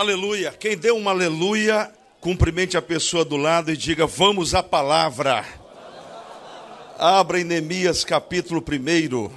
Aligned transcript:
Aleluia. 0.00 0.50
Quem 0.50 0.78
deu 0.78 0.96
uma 0.96 1.10
aleluia, 1.10 1.92
cumprimente 2.22 2.74
a 2.74 2.80
pessoa 2.80 3.22
do 3.22 3.36
lado 3.36 3.70
e 3.70 3.76
diga: 3.76 4.06
Vamos 4.06 4.54
à 4.54 4.62
palavra. 4.62 5.46
Abra 6.98 7.38
em 7.38 7.44
Neemias 7.44 8.02
capítulo 8.02 8.64
1. 8.66 9.30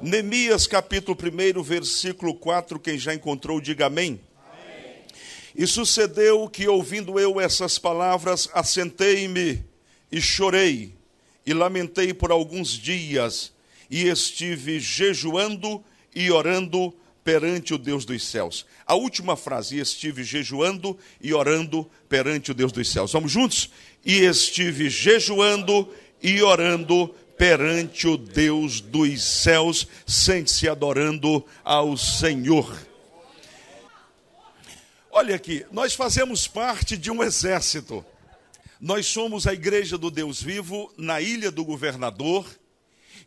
Neemias 0.00 0.68
capítulo 0.68 1.18
1, 1.20 1.60
versículo 1.60 2.36
4. 2.36 2.78
Quem 2.78 2.96
já 2.96 3.12
encontrou, 3.12 3.60
diga 3.60 3.86
amém. 3.86 4.20
amém. 4.48 5.02
E 5.56 5.66
sucedeu 5.66 6.48
que, 6.48 6.68
ouvindo 6.68 7.18
eu 7.18 7.40
essas 7.40 7.80
palavras, 7.80 8.48
assentei-me 8.54 9.64
e 10.12 10.20
chorei, 10.20 10.94
e 11.44 11.52
lamentei 11.52 12.14
por 12.14 12.30
alguns 12.30 12.68
dias, 12.68 13.52
e 13.90 14.06
estive 14.06 14.78
jejuando 14.78 15.84
e 16.14 16.30
orando 16.30 16.94
perante 17.24 17.72
o 17.72 17.78
Deus 17.78 18.04
dos 18.04 18.22
céus. 18.22 18.66
A 18.86 18.94
última 18.94 19.34
frase, 19.34 19.78
estive 19.78 20.22
jejuando 20.22 20.96
e 21.20 21.32
orando 21.32 21.90
perante 22.08 22.50
o 22.50 22.54
Deus 22.54 22.70
dos 22.70 22.92
céus. 22.92 23.12
Vamos 23.12 23.32
juntos? 23.32 23.70
E 24.04 24.20
estive 24.20 24.90
jejuando 24.90 25.88
e 26.22 26.42
orando 26.42 27.08
perante 27.36 28.06
o 28.06 28.16
Deus 28.16 28.80
dos 28.80 29.22
céus, 29.22 29.88
sente-se 30.06 30.68
adorando 30.68 31.44
ao 31.64 31.96
Senhor. 31.96 32.78
Olha 35.10 35.34
aqui, 35.34 35.64
nós 35.72 35.94
fazemos 35.94 36.46
parte 36.46 36.96
de 36.96 37.10
um 37.10 37.22
exército. 37.22 38.04
Nós 38.80 39.06
somos 39.06 39.46
a 39.46 39.54
igreja 39.54 39.96
do 39.96 40.10
Deus 40.10 40.42
vivo 40.42 40.92
na 40.98 41.20
ilha 41.20 41.50
do 41.50 41.64
governador 41.64 42.46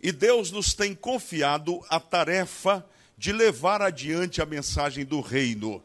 e 0.02 0.12
Deus 0.12 0.52
nos 0.52 0.74
tem 0.74 0.94
confiado 0.94 1.84
a 1.90 2.00
tarefa 2.00 2.86
de 3.18 3.32
levar 3.32 3.82
adiante 3.82 4.42
a 4.42 4.46
mensagem 4.46 5.04
do 5.04 5.20
reino. 5.22 5.84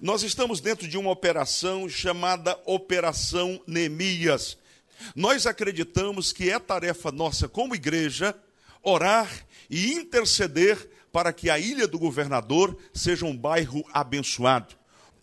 Nós 0.00 0.22
estamos 0.22 0.60
dentro 0.60 0.88
de 0.88 0.98
uma 0.98 1.10
operação 1.10 1.88
chamada 1.88 2.58
Operação 2.64 3.60
Neemias. 3.66 4.58
Nós 5.14 5.46
acreditamos 5.46 6.32
que 6.32 6.50
é 6.50 6.58
tarefa 6.58 7.12
nossa 7.12 7.48
como 7.48 7.74
igreja 7.74 8.34
orar 8.82 9.30
e 9.68 9.92
interceder 9.92 10.90
para 11.12 11.32
que 11.32 11.50
a 11.50 11.58
Ilha 11.58 11.86
do 11.86 11.98
Governador 11.98 12.76
seja 12.94 13.26
um 13.26 13.36
bairro 13.36 13.84
abençoado. 13.92 14.74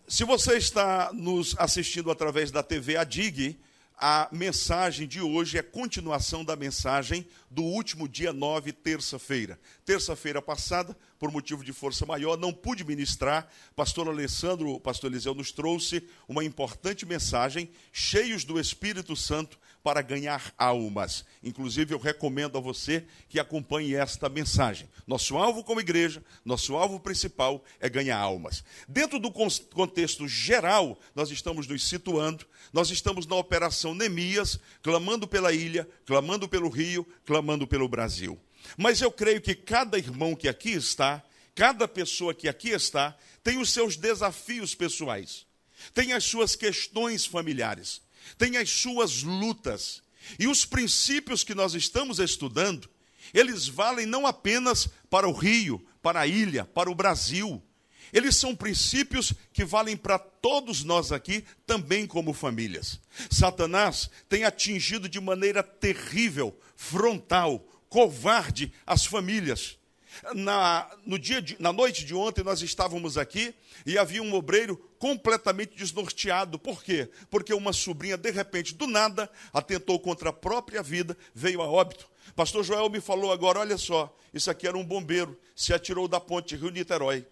Se 0.08 0.24
você 0.24 0.58
está 0.58 1.12
nos 1.14 1.56
assistindo 1.58 2.10
através 2.12 2.52
da 2.52 2.64
TV 2.64 2.98
Adig, 2.98 3.60
a 3.98 4.30
mensagem 4.32 5.08
de 5.08 5.20
hoje 5.20 5.58
é 5.58 5.64
continuação 5.64 6.46
da 6.46 6.56
mensagem 6.56 7.28
do 7.50 7.64
último 7.64 8.08
dia 8.08 8.32
9, 8.32 8.72
terça-feira. 8.72 9.60
Terça-feira 9.84 10.40
passada, 10.40 10.96
por 11.18 11.32
motivo 11.32 11.64
de 11.64 11.74
força 11.74 12.06
maior, 12.06 12.38
não 12.38 12.54
pude 12.54 12.84
ministrar. 12.84 13.48
Pastor 13.76 14.08
Alessandro, 14.08 14.80
pastor 14.80 15.10
Eliseu 15.10 15.34
nos 15.34 15.52
trouxe 15.52 16.08
uma 16.28 16.44
importante 16.44 17.08
mensagem, 17.08 17.72
cheios 17.92 18.44
do 18.44 18.60
Espírito 18.60 19.16
Santo, 19.16 19.58
para 19.84 20.02
ganhar 20.02 20.54
almas. 20.58 21.24
Inclusive, 21.44 21.94
eu 21.94 22.00
recomendo 22.00 22.58
a 22.58 22.62
você 22.62 23.06
que 23.30 23.40
acompanhe 23.40 23.96
esta 23.96 24.28
mensagem. 24.28 24.90
Nosso 25.06 25.38
alvo 25.38 25.64
como 25.64 25.80
igreja, 25.80 26.24
nosso 26.44 26.76
alvo 26.76 27.00
principal 27.00 27.64
é 27.80 27.90
ganhar 27.90 28.18
almas. 28.18 28.64
Dentro 28.88 29.20
do 29.20 29.32
contexto 29.32 30.28
geral, 30.28 31.00
nós 31.16 31.32
estamos 31.32 31.68
nos 31.68 31.88
situando, 31.88 32.46
nós 32.74 32.90
estamos 32.90 33.26
na 33.26 33.36
Operação 33.36 33.94
Neemias, 33.94 34.60
clamando 34.82 35.28
pela 35.28 35.54
ilha, 35.54 35.88
clamando 36.06 36.50
pelo 36.50 36.70
Rio, 36.70 37.08
clamando 37.26 37.66
pelo 37.66 37.88
Brasil. 37.88 38.38
Mas 38.76 39.02
eu 39.02 39.12
creio 39.12 39.42
que 39.42 39.56
cada 39.56 39.98
irmão 39.98 40.36
que 40.36 40.50
aqui 40.50 40.72
está, 40.72 41.24
cada 41.56 41.88
pessoa 41.88 42.34
que 42.34 42.50
aqui 42.50 42.70
está, 42.70 43.16
tem 43.44 43.58
os 43.58 43.72
seus 43.72 43.96
desafios 43.96 44.76
pessoais, 44.76 45.46
tem 45.94 46.12
as 46.12 46.24
suas 46.24 46.56
questões 46.56 47.26
familiares 47.26 48.06
tem 48.38 48.58
as 48.58 48.70
suas 48.70 49.24
lutas. 49.24 50.02
E 50.40 50.48
os 50.48 50.66
princípios 50.66 51.44
que 51.44 51.56
nós 51.56 51.74
estamos 51.74 52.20
estudando, 52.20 52.90
eles 53.34 53.68
valem 53.68 54.06
não 54.06 54.26
apenas 54.26 54.90
para 55.10 55.28
o 55.28 55.32
Rio, 55.32 55.86
para 56.02 56.22
a 56.22 56.28
ilha, 56.28 56.66
para 56.66 56.90
o 56.90 56.96
Brasil. 56.96 57.62
Eles 58.12 58.36
são 58.36 58.56
princípios 58.56 59.34
que 59.52 59.66
valem 59.66 59.98
para 59.98 60.18
todos 60.18 60.84
nós 60.84 61.12
aqui, 61.12 61.44
também 61.66 62.08
como 62.08 62.34
famílias. 62.34 63.00
Satanás 63.30 64.10
tem 64.30 64.44
atingido 64.46 65.10
de 65.10 65.20
maneira 65.20 65.62
terrível, 65.62 66.58
frontal, 66.76 67.60
covarde 67.90 68.72
as 68.86 69.06
famílias 69.06 69.78
na, 70.34 70.90
no 71.06 71.18
dia 71.20 71.42
de, 71.42 71.56
na 71.60 71.72
noite 71.72 72.06
de 72.06 72.16
ontem 72.16 72.44
nós 72.44 72.62
estávamos 72.62 73.18
aqui 73.18 73.54
e 73.86 73.98
havia 73.98 74.22
um 74.22 74.34
obreiro 74.34 74.78
completamente 74.98 75.76
desnorteado. 75.76 76.58
Por 76.58 76.84
quê? 76.84 77.10
Porque 77.30 77.54
uma 77.54 77.74
sobrinha, 77.74 78.18
de 78.18 78.32
repente, 78.32 78.74
do 78.74 78.88
nada, 78.88 79.30
atentou 79.54 80.00
contra 80.00 80.30
a 80.30 80.34
própria 80.34 80.82
vida, 80.82 81.18
veio 81.34 81.62
a 81.62 81.68
óbito. 81.68 82.08
Pastor 82.36 82.64
Joel 82.64 82.90
me 82.90 83.02
falou 83.02 83.32
agora: 83.32 83.60
olha 83.60 83.78
só, 83.78 84.16
isso 84.34 84.50
aqui 84.50 84.68
era 84.68 84.78
um 84.78 84.84
bombeiro, 84.84 85.38
se 85.56 85.74
atirou 85.74 86.08
da 86.08 86.20
ponte 86.20 86.56
Rio-Niterói 86.56 87.26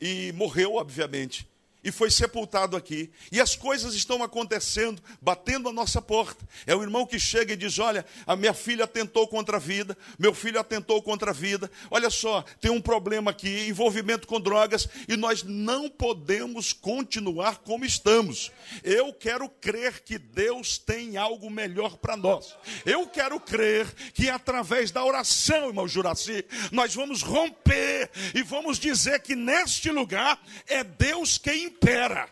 e 0.00 0.32
morreu, 0.32 0.76
obviamente 0.76 1.49
e 1.82 1.90
foi 1.90 2.10
sepultado 2.10 2.76
aqui. 2.76 3.10
E 3.32 3.40
as 3.40 3.56
coisas 3.56 3.94
estão 3.94 4.22
acontecendo, 4.22 5.02
batendo 5.20 5.68
a 5.68 5.72
nossa 5.72 6.00
porta. 6.00 6.46
É 6.66 6.74
o 6.74 6.82
irmão 6.82 7.06
que 7.06 7.18
chega 7.18 7.52
e 7.52 7.56
diz: 7.56 7.78
Olha, 7.78 8.04
a 8.26 8.36
minha 8.36 8.54
filha 8.54 8.84
atentou 8.84 9.26
contra 9.26 9.56
a 9.56 9.60
vida, 9.60 9.96
meu 10.18 10.34
filho 10.34 10.60
atentou 10.60 11.02
contra 11.02 11.30
a 11.30 11.34
vida. 11.34 11.70
Olha 11.90 12.10
só, 12.10 12.42
tem 12.60 12.70
um 12.70 12.80
problema 12.80 13.30
aqui, 13.30 13.68
envolvimento 13.68 14.26
com 14.26 14.40
drogas, 14.40 14.88
e 15.08 15.16
nós 15.16 15.42
não 15.42 15.88
podemos 15.88 16.72
continuar 16.72 17.58
como 17.58 17.84
estamos. 17.84 18.52
Eu 18.82 19.12
quero 19.12 19.48
crer 19.48 20.00
que 20.00 20.18
Deus 20.18 20.78
tem 20.78 21.16
algo 21.16 21.50
melhor 21.50 21.96
para 21.96 22.16
nós. 22.16 22.54
Eu 22.84 23.06
quero 23.06 23.40
crer 23.40 23.92
que 24.12 24.28
através 24.28 24.90
da 24.90 25.04
oração, 25.04 25.68
irmão 25.68 25.88
Juraci, 25.88 26.44
nós 26.70 26.94
vamos 26.94 27.22
romper 27.22 28.10
e 28.34 28.42
vamos 28.42 28.78
dizer 28.78 29.20
que 29.20 29.34
neste 29.34 29.90
lugar 29.90 30.40
é 30.66 30.84
Deus 30.84 31.38
quem 31.38 31.69
impera. 31.70 32.28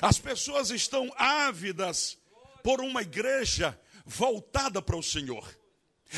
As 0.00 0.18
pessoas 0.18 0.70
estão 0.70 1.12
ávidas 1.16 2.16
por 2.62 2.80
uma 2.80 3.02
igreja 3.02 3.78
voltada 4.04 4.80
para 4.80 4.96
o 4.96 5.02
Senhor. 5.02 5.46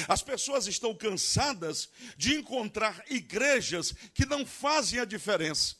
As 0.08 0.22
pessoas 0.22 0.66
estão 0.66 0.94
cansadas 0.94 1.88
de 2.16 2.34
encontrar 2.34 3.04
igrejas 3.08 3.94
que 4.12 4.26
não 4.26 4.44
fazem 4.44 4.98
a 5.00 5.04
diferença. 5.04 5.76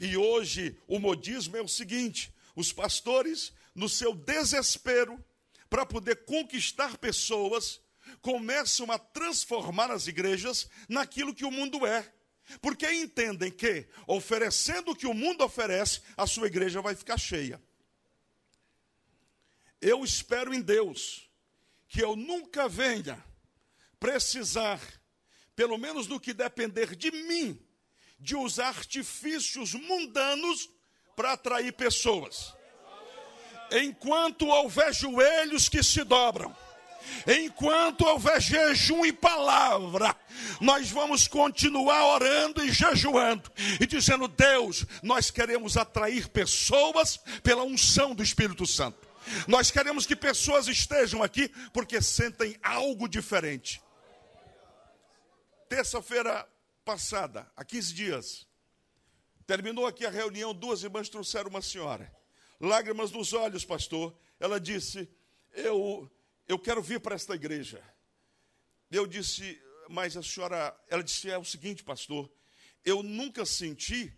E 0.00 0.16
hoje 0.16 0.78
o 0.86 0.98
modismo 0.98 1.56
é 1.56 1.62
o 1.62 1.68
seguinte: 1.68 2.32
os 2.56 2.72
pastores, 2.72 3.52
no 3.74 3.88
seu 3.88 4.14
desespero 4.14 5.22
para 5.70 5.84
poder 5.84 6.24
conquistar 6.24 6.96
pessoas, 6.96 7.80
começam 8.22 8.90
a 8.90 8.98
transformar 8.98 9.90
as 9.90 10.06
igrejas 10.06 10.68
naquilo 10.88 11.34
que 11.34 11.44
o 11.44 11.50
mundo 11.50 11.86
é. 11.86 12.10
Porque 12.60 12.90
entendem 12.90 13.50
que, 13.50 13.86
oferecendo 14.06 14.92
o 14.92 14.96
que 14.96 15.06
o 15.06 15.14
mundo 15.14 15.44
oferece, 15.44 16.00
a 16.16 16.26
sua 16.26 16.46
igreja 16.46 16.80
vai 16.80 16.94
ficar 16.94 17.18
cheia. 17.18 17.62
Eu 19.80 20.02
espero 20.04 20.52
em 20.52 20.60
Deus 20.60 21.30
que 21.88 22.00
eu 22.00 22.16
nunca 22.16 22.68
venha 22.68 23.22
precisar, 23.98 24.80
pelo 25.54 25.78
menos 25.78 26.06
no 26.06 26.20
que 26.20 26.32
depender 26.32 26.94
de 26.96 27.10
mim, 27.10 27.58
de 28.18 28.36
usar 28.36 28.68
artifícios 28.68 29.74
mundanos 29.74 30.68
para 31.14 31.32
atrair 31.32 31.72
pessoas. 31.72 32.54
Enquanto 33.70 34.46
houver 34.46 34.94
joelhos 34.94 35.68
que 35.68 35.82
se 35.82 36.02
dobram, 36.02 36.56
Enquanto 37.26 38.02
houver 38.02 38.40
jejum 38.40 39.04
e 39.04 39.12
palavra, 39.12 40.14
nós 40.60 40.90
vamos 40.90 41.26
continuar 41.26 42.14
orando 42.14 42.64
e 42.64 42.70
jejuando 42.70 43.50
e 43.80 43.86
dizendo: 43.86 44.28
Deus, 44.28 44.84
nós 45.02 45.30
queremos 45.30 45.76
atrair 45.76 46.28
pessoas 46.28 47.18
pela 47.42 47.64
unção 47.64 48.14
do 48.14 48.22
Espírito 48.22 48.66
Santo. 48.66 49.08
Nós 49.46 49.70
queremos 49.70 50.06
que 50.06 50.16
pessoas 50.16 50.68
estejam 50.68 51.22
aqui 51.22 51.48
porque 51.72 52.00
sentem 52.00 52.56
algo 52.62 53.08
diferente. 53.08 53.82
Terça-feira 55.68 56.48
passada, 56.84 57.46
há 57.54 57.64
15 57.64 57.92
dias, 57.92 58.46
terminou 59.46 59.86
aqui 59.86 60.06
a 60.06 60.10
reunião, 60.10 60.54
duas 60.54 60.82
irmãs 60.82 61.08
trouxeram 61.08 61.50
uma 61.50 61.60
senhora. 61.60 62.10
Lágrimas 62.60 63.10
nos 63.10 63.32
olhos, 63.32 63.64
pastor. 63.64 64.16
Ela 64.40 64.58
disse: 64.58 65.08
Eu 65.52 66.10
eu 66.48 66.58
quero 66.58 66.82
vir 66.82 66.98
para 66.98 67.14
esta 67.14 67.34
igreja. 67.34 67.82
Eu 68.90 69.06
disse, 69.06 69.60
mas 69.88 70.16
a 70.16 70.22
senhora, 70.22 70.74
ela 70.88 71.04
disse, 71.04 71.30
é 71.30 71.36
o 71.36 71.44
seguinte, 71.44 71.84
pastor, 71.84 72.30
eu 72.84 73.02
nunca 73.02 73.44
senti 73.44 74.12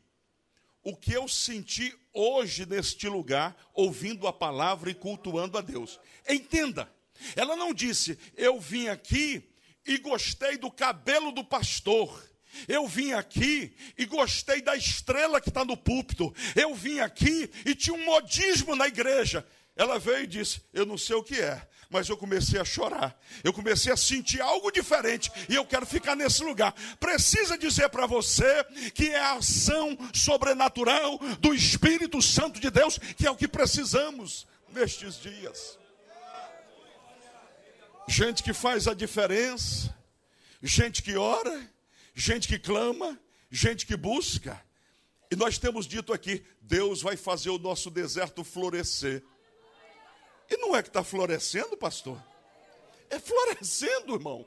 o 0.83 0.97
que 0.97 1.13
eu 1.13 1.29
senti 1.29 1.95
hoje 2.13 2.65
neste 2.65 3.09
lugar, 3.09 3.57
ouvindo 3.75 4.27
a 4.27 4.33
palavra 4.33 4.91
e 4.91 4.95
cultuando 4.95 5.59
a 5.59 5.61
Deus. 5.61 6.01
Entenda, 6.29 6.91
ela 7.37 7.57
não 7.57 7.75
disse, 7.75 8.19
eu 8.37 8.59
vim 8.61 8.89
aqui 8.89 9.51
e 9.87 9.99
gostei 9.99 10.57
do 10.57 10.71
cabelo 10.71 11.33
do 11.33 11.45
pastor, 11.45 12.31
Eu 12.67 12.87
vim 12.87 13.13
aqui 13.13 13.73
e 13.97 14.05
gostei 14.05 14.61
da 14.61 14.77
estrela 14.77 15.41
que 15.41 15.49
está 15.49 15.65
no 15.65 15.77
púlpito. 15.77 16.35
Eu 16.57 16.75
vim 16.75 16.99
aqui 16.99 17.49
e 17.65 17.77
tinha 17.77 17.95
um 17.95 18.05
modismo 18.05 18.75
na 18.75 18.89
igreja. 18.89 19.47
Ela 19.77 19.99
veio 19.99 20.25
e 20.25 20.27
disse: 20.27 20.61
Eu 20.73 20.85
não 20.85 20.99
sei 20.99 21.17
o 21.17 21.23
que 21.23 21.41
é, 21.41 21.67
mas 21.91 22.09
eu 22.09 22.17
comecei 22.17 22.59
a 22.61 22.65
chorar. 22.65 23.21
Eu 23.43 23.53
comecei 23.53 23.93
a 23.93 23.97
sentir 23.97 24.41
algo 24.41 24.71
diferente 24.71 25.31
e 25.49 25.57
eu 25.57 25.67
quero 25.67 25.85
ficar 25.85 26.15
nesse 26.15 26.43
lugar. 26.45 26.73
Precisa 27.01 27.59
dizer 27.59 27.89
para 27.89 28.07
você 28.07 28.65
que 28.95 29.09
é 29.09 29.19
a 29.19 29.35
ação 29.35 29.99
sobrenatural 30.15 31.19
do 31.41 31.53
Espírito 31.53 32.23
Santo 32.23 32.61
de 32.61 32.71
Deus 32.71 32.97
que 32.97 33.27
é 33.27 33.31
o 33.31 33.37
que 33.37 33.49
precisamos 33.49 34.47
nestes 34.73 35.21
dias. 35.21 35.79
Gente 38.07 38.43
que 38.43 38.53
faz 38.53 38.87
a 38.87 38.95
diferença, 38.95 39.95
gente 40.63 41.03
que 41.03 41.17
ora, 41.17 41.69
gente 42.15 42.47
que 42.47 42.59
clama, 42.59 43.19
gente 43.51 43.85
que 43.85 43.97
busca. 43.97 44.61
E 45.31 45.37
nós 45.37 45.59
temos 45.59 45.87
dito 45.87 46.13
aqui: 46.13 46.45
Deus 46.61 47.03
vai 47.03 47.17
fazer 47.17 47.51
o 47.51 47.59
nosso 47.59 47.91
deserto 47.91 48.43
florescer. 48.45 49.23
E 50.51 50.57
não 50.57 50.75
é 50.75 50.83
que 50.83 50.89
está 50.89 51.05
florescendo, 51.05 51.77
pastor? 51.77 52.21
É 53.09 53.19
florescendo, 53.19 54.15
irmão. 54.15 54.45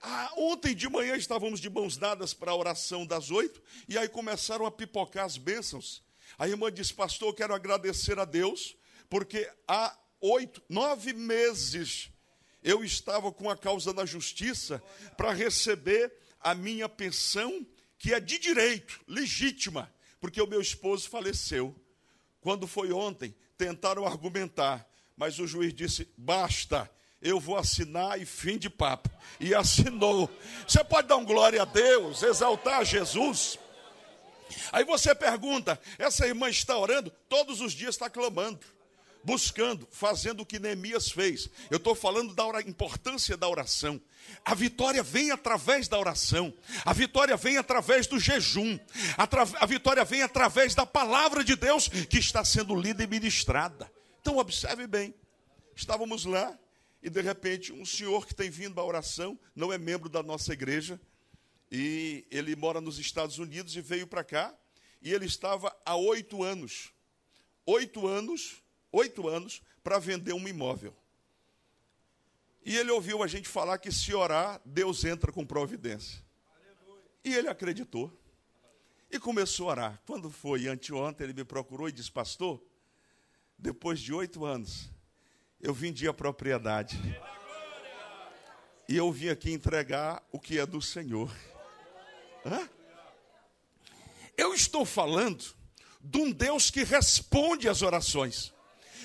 Ah, 0.00 0.32
ontem 0.36 0.74
de 0.74 0.88
manhã 0.88 1.16
estávamos 1.16 1.60
de 1.60 1.70
mãos 1.70 1.96
dadas 1.96 2.34
para 2.34 2.52
a 2.52 2.56
oração 2.56 3.06
das 3.06 3.30
oito, 3.30 3.62
e 3.88 3.96
aí 3.96 4.08
começaram 4.08 4.66
a 4.66 4.70
pipocar 4.70 5.24
as 5.24 5.36
bênçãos. 5.36 6.02
A 6.38 6.48
irmã 6.48 6.72
disse, 6.72 6.92
pastor, 6.92 7.28
eu 7.28 7.34
quero 7.34 7.54
agradecer 7.54 8.18
a 8.18 8.24
Deus, 8.24 8.76
porque 9.08 9.50
há 9.68 9.96
oito, 10.20 10.62
nove 10.68 11.12
meses 11.12 12.10
eu 12.62 12.82
estava 12.82 13.30
com 13.30 13.50
a 13.50 13.56
causa 13.56 13.92
na 13.92 14.06
justiça 14.06 14.82
para 15.16 15.32
receber 15.32 16.12
a 16.40 16.54
minha 16.54 16.88
pensão, 16.88 17.66
que 17.98 18.14
é 18.14 18.20
de 18.20 18.38
direito, 18.38 19.02
legítima, 19.06 19.92
porque 20.18 20.40
o 20.40 20.46
meu 20.46 20.60
esposo 20.60 21.08
faleceu. 21.08 21.74
Quando 22.40 22.66
foi 22.66 22.90
ontem, 22.90 23.34
tentaram 23.56 24.06
argumentar 24.06 24.88
mas 25.16 25.38
o 25.38 25.46
juiz 25.46 25.72
disse: 25.72 26.08
basta, 26.16 26.90
eu 27.20 27.40
vou 27.40 27.56
assinar 27.56 28.20
e 28.20 28.26
fim 28.26 28.58
de 28.58 28.68
papo. 28.68 29.10
E 29.40 29.54
assinou. 29.54 30.30
Você 30.66 30.84
pode 30.84 31.08
dar 31.08 31.16
um 31.16 31.24
glória 31.24 31.62
a 31.62 31.64
Deus, 31.64 32.22
exaltar 32.22 32.84
Jesus. 32.84 33.58
Aí 34.72 34.84
você 34.84 35.14
pergunta: 35.14 35.80
essa 35.98 36.26
irmã 36.26 36.48
está 36.48 36.76
orando? 36.76 37.10
Todos 37.28 37.60
os 37.60 37.72
dias 37.72 37.94
está 37.94 38.10
clamando, 38.10 38.60
buscando, 39.22 39.88
fazendo 39.90 40.40
o 40.40 40.46
que 40.46 40.58
Neemias 40.58 41.10
fez. 41.10 41.48
Eu 41.70 41.78
estou 41.78 41.94
falando 41.94 42.34
da 42.34 42.60
importância 42.60 43.36
da 43.36 43.48
oração. 43.48 44.00
A 44.44 44.54
vitória 44.54 45.02
vem 45.02 45.30
através 45.30 45.86
da 45.86 45.98
oração, 45.98 46.52
a 46.84 46.94
vitória 46.94 47.36
vem 47.36 47.58
através 47.58 48.06
do 48.06 48.18
jejum, 48.18 48.78
a, 49.18 49.28
a 49.62 49.66
vitória 49.66 50.02
vem 50.02 50.22
através 50.22 50.74
da 50.74 50.86
palavra 50.86 51.44
de 51.44 51.54
Deus 51.56 51.88
que 51.88 52.18
está 52.18 52.42
sendo 52.42 52.74
lida 52.74 53.04
e 53.04 53.06
ministrada. 53.06 53.90
Então, 54.24 54.38
observe 54.38 54.86
bem. 54.86 55.14
Estávamos 55.76 56.24
lá 56.24 56.58
e, 57.02 57.10
de 57.10 57.20
repente, 57.20 57.74
um 57.74 57.84
senhor 57.84 58.26
que 58.26 58.34
tem 58.34 58.48
vindo 58.48 58.80
à 58.80 58.82
oração, 58.82 59.38
não 59.54 59.70
é 59.70 59.76
membro 59.76 60.08
da 60.08 60.22
nossa 60.22 60.50
igreja, 60.50 60.98
e 61.70 62.26
ele 62.30 62.56
mora 62.56 62.80
nos 62.80 62.98
Estados 62.98 63.38
Unidos 63.38 63.76
e 63.76 63.82
veio 63.82 64.06
para 64.06 64.24
cá, 64.24 64.58
e 65.02 65.12
ele 65.12 65.26
estava 65.26 65.76
há 65.84 65.94
oito 65.94 66.42
anos, 66.42 66.90
oito 67.66 68.06
anos, 68.06 68.62
oito 68.90 69.28
anos, 69.28 69.60
para 69.82 69.98
vender 69.98 70.32
um 70.32 70.48
imóvel. 70.48 70.96
E 72.64 72.78
ele 72.78 72.92
ouviu 72.92 73.22
a 73.22 73.26
gente 73.26 73.46
falar 73.46 73.76
que 73.76 73.92
se 73.92 74.14
orar, 74.14 74.58
Deus 74.64 75.04
entra 75.04 75.30
com 75.30 75.44
providência. 75.44 76.24
E 77.22 77.34
ele 77.34 77.48
acreditou. 77.48 78.10
E 79.10 79.20
começou 79.20 79.68
a 79.68 79.72
orar. 79.72 80.02
Quando 80.06 80.30
foi 80.30 80.66
anteontem, 80.66 81.26
ele 81.26 81.34
me 81.34 81.44
procurou 81.44 81.90
e 81.90 81.92
disse: 81.92 82.10
Pastor, 82.10 82.62
depois 83.58 84.00
de 84.00 84.12
oito 84.12 84.44
anos, 84.44 84.90
eu 85.60 85.72
vendi 85.72 86.06
a 86.06 86.12
propriedade. 86.12 86.98
E 88.88 88.96
eu 88.96 89.10
vim 89.10 89.28
aqui 89.28 89.50
entregar 89.50 90.22
o 90.30 90.38
que 90.38 90.58
é 90.58 90.66
do 90.66 90.82
Senhor. 90.82 91.34
Hã? 92.44 92.68
Eu 94.36 94.52
estou 94.52 94.84
falando 94.84 95.54
de 96.00 96.18
um 96.18 96.30
Deus 96.30 96.70
que 96.70 96.84
responde 96.84 97.68
às 97.68 97.80
orações. 97.80 98.52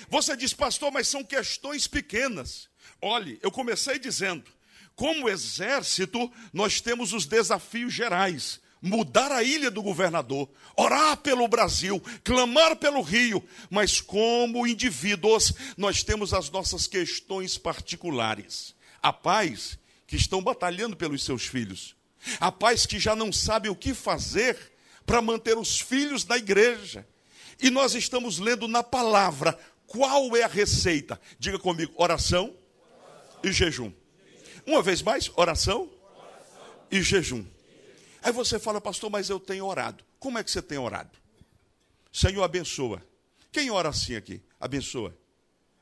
Você 0.08 0.36
diz, 0.36 0.52
pastor, 0.52 0.90
mas 0.92 1.08
são 1.08 1.24
questões 1.24 1.86
pequenas. 1.86 2.68
Olhe, 3.00 3.38
eu 3.42 3.50
comecei 3.50 3.98
dizendo: 3.98 4.50
como 4.94 5.28
exército, 5.28 6.30
nós 6.52 6.80
temos 6.80 7.12
os 7.12 7.24
desafios 7.24 7.94
gerais 7.94 8.60
mudar 8.80 9.30
a 9.30 9.42
ilha 9.42 9.70
do 9.70 9.82
governador, 9.82 10.48
orar 10.76 11.16
pelo 11.18 11.46
Brasil, 11.46 12.02
clamar 12.24 12.76
pelo 12.76 13.02
Rio, 13.02 13.44
mas 13.68 14.00
como 14.00 14.66
indivíduos, 14.66 15.52
nós 15.76 16.02
temos 16.02 16.32
as 16.32 16.50
nossas 16.50 16.86
questões 16.86 17.58
particulares. 17.58 18.74
Há 19.02 19.12
pais 19.12 19.78
que 20.06 20.16
estão 20.16 20.42
batalhando 20.42 20.96
pelos 20.96 21.24
seus 21.24 21.46
filhos, 21.46 21.94
há 22.38 22.50
pais 22.50 22.86
que 22.86 22.98
já 22.98 23.14
não 23.14 23.32
sabem 23.32 23.70
o 23.70 23.76
que 23.76 23.94
fazer 23.94 24.56
para 25.04 25.22
manter 25.22 25.56
os 25.58 25.80
filhos 25.80 26.24
da 26.24 26.36
igreja. 26.36 27.06
E 27.62 27.68
nós 27.68 27.94
estamos 27.94 28.38
lendo 28.38 28.66
na 28.66 28.82
palavra 28.82 29.58
qual 29.86 30.34
é 30.36 30.42
a 30.42 30.48
receita. 30.48 31.20
Diga 31.38 31.58
comigo: 31.58 31.92
oração, 31.96 32.54
oração. 33.04 33.40
e 33.42 33.52
jejum. 33.52 33.92
Uma 34.66 34.82
vez 34.82 35.02
mais, 35.02 35.30
oração, 35.36 35.90
oração. 36.16 36.86
e 36.90 37.02
jejum. 37.02 37.44
Aí 38.22 38.32
você 38.32 38.58
fala, 38.58 38.80
pastor, 38.80 39.10
mas 39.10 39.30
eu 39.30 39.40
tenho 39.40 39.66
orado. 39.66 40.04
Como 40.18 40.38
é 40.38 40.44
que 40.44 40.50
você 40.50 40.60
tem 40.60 40.78
orado? 40.78 41.10
Senhor, 42.12 42.42
abençoa. 42.42 43.02
Quem 43.52 43.70
ora 43.70 43.88
assim 43.88 44.14
aqui? 44.14 44.42
Abençoa. 44.60 45.16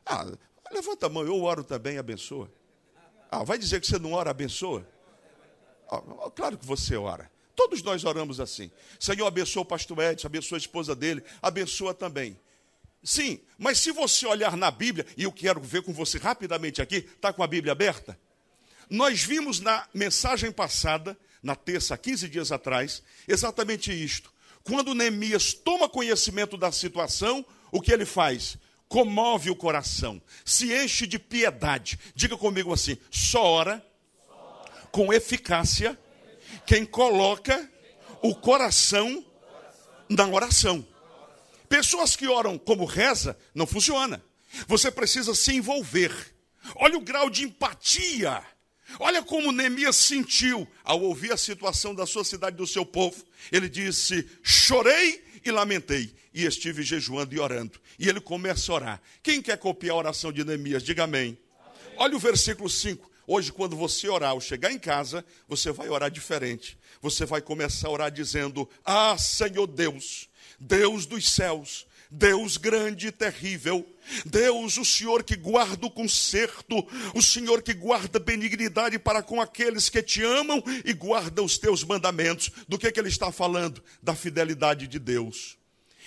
Ah, 0.04 0.26
levanta 0.70 1.06
a 1.06 1.08
mão, 1.08 1.24
eu 1.24 1.42
oro 1.42 1.64
também, 1.64 1.98
abençoa. 1.98 2.50
Ah, 3.30 3.44
vai 3.44 3.58
dizer 3.58 3.80
que 3.80 3.86
você 3.86 3.98
não 3.98 4.12
ora, 4.12 4.30
abençoa? 4.30 4.86
Ah, 5.90 6.00
claro 6.34 6.56
que 6.56 6.64
você 6.64 6.96
ora. 6.96 7.30
Todos 7.54 7.82
nós 7.82 8.04
oramos 8.04 8.40
assim. 8.40 8.70
Senhor, 9.00 9.26
abençoa 9.26 9.62
o 9.62 9.66
pastor 9.66 9.98
Edson, 9.98 10.28
abençoa 10.28 10.56
a 10.56 10.60
esposa 10.60 10.94
dele, 10.94 11.22
abençoa 11.42 11.92
também. 11.92 12.38
Sim, 13.02 13.40
mas 13.56 13.80
se 13.80 13.90
você 13.90 14.26
olhar 14.26 14.56
na 14.56 14.70
Bíblia, 14.70 15.06
e 15.16 15.24
eu 15.24 15.32
quero 15.32 15.60
ver 15.60 15.82
com 15.82 15.92
você 15.92 16.18
rapidamente 16.18 16.80
aqui, 16.80 16.96
está 16.96 17.32
com 17.32 17.42
a 17.42 17.46
Bíblia 17.46 17.72
aberta? 17.72 18.18
Nós 18.88 19.22
vimos 19.22 19.60
na 19.60 19.86
mensagem 19.92 20.50
passada 20.50 21.18
na 21.42 21.54
terça, 21.54 21.96
15 21.96 22.28
dias 22.28 22.52
atrás, 22.52 23.02
exatamente 23.26 23.92
isto. 23.92 24.32
Quando 24.62 24.94
Neemias 24.94 25.52
toma 25.52 25.88
conhecimento 25.88 26.56
da 26.56 26.70
situação, 26.70 27.44
o 27.72 27.80
que 27.80 27.92
ele 27.92 28.04
faz? 28.04 28.58
Comove 28.88 29.50
o 29.50 29.56
coração, 29.56 30.20
se 30.44 30.72
enche 30.72 31.06
de 31.06 31.18
piedade. 31.18 31.98
Diga 32.14 32.36
comigo 32.36 32.72
assim: 32.72 32.96
só 33.10 33.42
ora 33.42 33.84
com 34.90 35.12
eficácia 35.12 35.98
quem 36.66 36.84
coloca 36.84 37.70
o 38.22 38.34
coração 38.34 39.24
na 40.08 40.26
oração. 40.26 40.86
Pessoas 41.68 42.16
que 42.16 42.26
oram 42.26 42.58
como 42.58 42.84
reza, 42.86 43.36
não 43.54 43.66
funciona. 43.66 44.22
Você 44.66 44.90
precisa 44.90 45.34
se 45.34 45.54
envolver. 45.54 46.12
Olha 46.76 46.96
o 46.96 47.02
grau 47.02 47.28
de 47.28 47.44
empatia 47.44 48.42
Olha 48.98 49.22
como 49.22 49.52
Neemias 49.52 49.96
sentiu 49.96 50.66
ao 50.82 51.00
ouvir 51.02 51.32
a 51.32 51.36
situação 51.36 51.94
da 51.94 52.06
sua 52.06 52.24
cidade 52.24 52.56
do 52.56 52.66
seu 52.66 52.84
povo. 52.84 53.24
Ele 53.52 53.68
disse: 53.68 54.28
Chorei 54.42 55.24
e 55.44 55.50
lamentei, 55.50 56.14
e 56.32 56.44
estive 56.44 56.82
jejuando 56.82 57.34
e 57.34 57.38
orando. 57.38 57.80
E 57.98 58.08
ele 58.08 58.20
começa 58.20 58.72
a 58.72 58.74
orar. 58.74 59.02
Quem 59.22 59.42
quer 59.42 59.58
copiar 59.58 59.94
a 59.94 59.98
oração 59.98 60.32
de 60.32 60.44
Neemias, 60.44 60.82
diga 60.82 61.04
amém. 61.04 61.38
amém. 61.60 61.94
Olha 61.96 62.16
o 62.16 62.18
versículo 62.18 62.68
5. 62.68 63.08
Hoje, 63.26 63.52
quando 63.52 63.76
você 63.76 64.08
orar, 64.08 64.30
ao 64.30 64.40
chegar 64.40 64.72
em 64.72 64.78
casa, 64.78 65.22
você 65.46 65.70
vai 65.70 65.88
orar 65.90 66.10
diferente. 66.10 66.78
Você 67.02 67.26
vai 67.26 67.42
começar 67.42 67.88
a 67.88 67.90
orar 67.90 68.10
dizendo: 68.10 68.68
Ah, 68.84 69.18
Senhor 69.18 69.66
Deus, 69.66 70.28
Deus 70.58 71.04
dos 71.04 71.30
céus, 71.30 71.86
Deus 72.10 72.56
grande 72.56 73.08
e 73.08 73.12
terrível, 73.12 73.86
Deus, 74.24 74.76
o 74.78 74.84
Senhor 74.84 75.22
que 75.22 75.36
guarda 75.36 75.86
o 75.86 75.90
conserto, 75.90 76.86
o 77.14 77.22
Senhor 77.22 77.62
que 77.62 77.74
guarda 77.74 78.18
benignidade 78.18 78.98
para 78.98 79.22
com 79.22 79.40
aqueles 79.40 79.88
que 79.88 80.02
te 80.02 80.22
amam 80.22 80.62
e 80.84 80.92
guarda 80.92 81.42
os 81.42 81.58
teus 81.58 81.84
mandamentos. 81.84 82.50
Do 82.66 82.78
que, 82.78 82.90
que 82.90 82.98
ele 82.98 83.08
está 83.08 83.30
falando? 83.30 83.82
Da 84.02 84.14
fidelidade 84.14 84.86
de 84.86 84.98
Deus. 84.98 85.58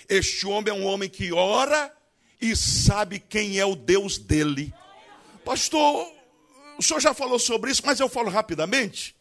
Este 0.08 0.46
homem 0.46 0.72
é 0.72 0.76
um 0.76 0.84
homem 0.84 1.08
que 1.08 1.32
ora 1.32 1.92
e 2.40 2.56
sabe 2.56 3.20
quem 3.20 3.58
é 3.58 3.64
o 3.64 3.76
Deus 3.76 4.18
dele. 4.18 4.74
Pastor, 5.44 6.12
o 6.76 6.82
senhor 6.82 7.00
já 7.00 7.14
falou 7.14 7.38
sobre 7.38 7.70
isso, 7.70 7.82
mas 7.84 8.00
eu 8.00 8.08
falo 8.08 8.28
rapidamente. 8.28 9.14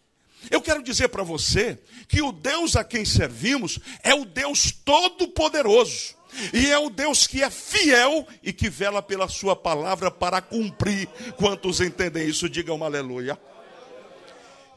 Eu 0.49 0.61
quero 0.61 0.81
dizer 0.81 1.09
para 1.09 1.21
você 1.21 1.77
que 2.07 2.21
o 2.21 2.31
Deus 2.31 2.75
a 2.75 2.83
quem 2.83 3.05
servimos 3.05 3.77
é 4.01 4.15
o 4.15 4.25
Deus 4.25 4.71
Todo-Poderoso. 4.71 6.15
E 6.53 6.67
é 6.67 6.77
o 6.77 6.89
Deus 6.89 7.27
que 7.27 7.43
é 7.43 7.49
fiel 7.49 8.27
e 8.41 8.53
que 8.53 8.69
vela 8.69 9.01
pela 9.01 9.27
sua 9.27 9.55
palavra 9.55 10.09
para 10.09 10.41
cumprir. 10.41 11.07
Quantos 11.37 11.81
entendem 11.81 12.27
isso? 12.27 12.49
Digam 12.49 12.83
aleluia. 12.83 13.39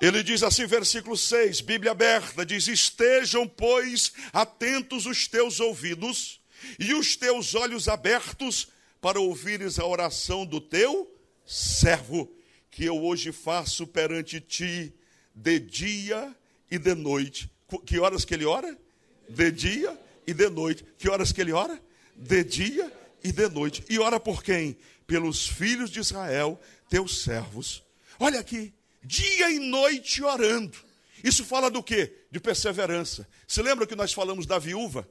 Ele 0.01 0.23
diz 0.23 0.43
assim, 0.43 0.67
versículo 0.67 1.17
6, 1.17 1.61
Bíblia 1.61 1.93
aberta, 1.93 2.45
diz: 2.45 2.69
Estejam, 2.69 3.47
pois, 3.47 4.13
atentos 4.33 5.07
os 5.07 5.29
teus 5.29 5.61
ouvidos 5.61 6.41
e 6.79 6.93
os 6.93 7.17
teus 7.17 7.55
olhos 7.55 7.89
abertos 7.89 8.69
para 9.01 9.21
ouvires 9.21 9.79
a 9.79 9.87
oração 9.87 10.45
do 10.45 10.61
teu 10.61 11.11
servo, 11.47 12.31
que 12.71 12.85
eu 12.85 13.03
hoje 13.03 13.33
faço 13.33 13.87
perante 13.87 14.41
ti 14.41 14.93
de 15.35 15.61
dia 15.61 16.35
e 16.71 16.79
de 16.79 16.95
noite. 16.95 17.51
Que 17.87 17.99
horas 17.99 18.25
que 18.25 18.35
ele 18.35 18.45
ora? 18.45 18.77
De 19.29 19.51
dia 19.51 20.04
e 20.27 20.35
de 20.35 20.49
noite. 20.49 20.85
Que 20.99 21.09
horas 21.09 21.33
que 21.33 21.41
ele 21.41 21.53
ora? 21.53 21.81
De 22.15 22.45
dia 22.45 22.93
e 23.23 23.33
de 23.33 23.49
noite. 23.49 23.85
E 23.89 23.99
ora 23.99 24.21
por 24.21 24.43
quem? 24.43 24.77
Pelos 25.07 25.47
filhos 25.47 25.91
de 25.91 26.01
Israel, 26.01 26.61
teus 26.89 27.23
servos. 27.23 27.83
Olha 28.19 28.41
aqui, 28.41 28.73
dia 29.03 29.51
e 29.51 29.59
noite 29.59 30.23
orando. 30.23 30.77
Isso 31.23 31.45
fala 31.45 31.71
do 31.71 31.83
quê? 31.83 32.13
De 32.31 32.39
perseverança. 32.39 33.27
Se 33.47 33.63
lembra 33.63 33.87
que 33.87 33.97
nós 33.97 34.13
falamos 34.13 34.47
da 34.47 34.59
viúva? 34.59 35.09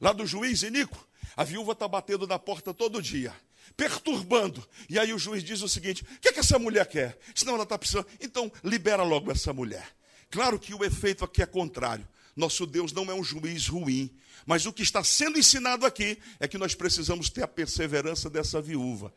Lá 0.00 0.12
do 0.12 0.26
juiz 0.26 0.62
Inico? 0.62 1.08
A 1.36 1.44
viúva 1.44 1.72
está 1.72 1.86
batendo 1.88 2.26
na 2.26 2.38
porta 2.38 2.74
todo 2.74 3.00
dia, 3.00 3.34
perturbando. 3.76 4.66
E 4.88 4.98
aí 4.98 5.12
o 5.12 5.18
juiz 5.18 5.42
diz 5.42 5.62
o 5.62 5.68
seguinte: 5.68 6.02
o 6.02 6.20
que, 6.20 6.28
é 6.28 6.32
que 6.32 6.40
essa 6.40 6.58
mulher 6.58 6.86
quer? 6.86 7.18
Senão 7.34 7.54
ela 7.54 7.62
está 7.62 7.78
precisando. 7.78 8.06
Então, 8.20 8.50
libera 8.62 9.02
logo 9.02 9.30
essa 9.30 9.52
mulher. 9.52 9.86
Claro 10.30 10.58
que 10.58 10.74
o 10.74 10.84
efeito 10.84 11.24
aqui 11.24 11.42
é 11.42 11.46
contrário. 11.46 12.06
Nosso 12.38 12.64
Deus 12.64 12.92
não 12.92 13.10
é 13.10 13.14
um 13.14 13.24
juiz 13.24 13.66
ruim. 13.66 14.08
Mas 14.46 14.64
o 14.64 14.72
que 14.72 14.84
está 14.84 15.02
sendo 15.02 15.38
ensinado 15.38 15.84
aqui 15.84 16.16
é 16.38 16.46
que 16.46 16.56
nós 16.56 16.72
precisamos 16.72 17.28
ter 17.28 17.42
a 17.42 17.48
perseverança 17.48 18.30
dessa 18.30 18.62
viúva. 18.62 19.12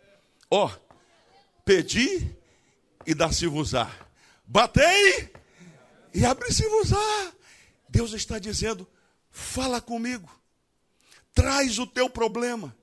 Ó, 0.50 0.66
oh, 0.66 0.72
pedi 1.64 2.36
e 3.06 3.14
dá-se-vos-á. 3.14 3.96
Batei 4.44 5.32
e 6.16 6.26
abre-se-vos-á. 6.26 7.32
Deus 7.88 8.12
está 8.14 8.40
dizendo: 8.40 8.88
fala 9.30 9.80
comigo, 9.80 10.28
traz 11.32 11.78
o 11.78 11.86
teu 11.86 12.10
problema, 12.10 12.76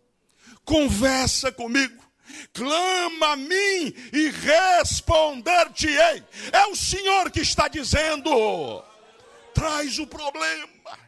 conversa 0.64 1.50
comigo, 1.50 2.00
clama 2.52 3.32
a 3.32 3.36
mim 3.36 3.92
e 4.12 4.30
responder-te-ei. 4.30 6.22
É 6.52 6.66
o 6.68 6.76
Senhor 6.76 7.28
que 7.32 7.40
está 7.40 7.66
dizendo: 7.66 8.30
traz 9.58 9.98
o 9.98 10.06
problema. 10.06 10.98